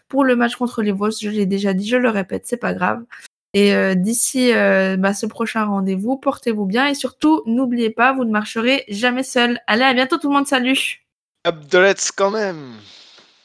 pour 0.08 0.24
le 0.24 0.36
match 0.36 0.56
contre 0.56 0.82
les 0.82 0.92
Wolves. 0.92 1.16
Je 1.20 1.28
l'ai 1.28 1.46
déjà 1.46 1.74
dit, 1.74 1.86
je 1.86 1.96
le 1.96 2.08
répète, 2.08 2.46
c'est 2.46 2.56
pas 2.56 2.74
grave. 2.74 3.04
Et 3.54 3.74
euh, 3.74 3.94
d'ici 3.94 4.52
euh, 4.52 4.96
bah, 4.96 5.12
ce 5.12 5.26
prochain 5.26 5.64
rendez-vous, 5.64 6.16
portez-vous 6.16 6.64
bien 6.64 6.86
et 6.86 6.94
surtout, 6.94 7.42
n'oubliez 7.46 7.90
pas, 7.90 8.12
vous 8.14 8.24
ne 8.24 8.30
marcherez 8.30 8.84
jamais 8.88 9.22
seul. 9.22 9.60
Allez, 9.66 9.84
à 9.84 9.92
bientôt 9.92 10.16
tout 10.16 10.28
le 10.28 10.34
monde, 10.34 10.46
salut 10.46 11.02
Abdolets 11.44 11.94
quand 12.16 12.30
même 12.30 12.74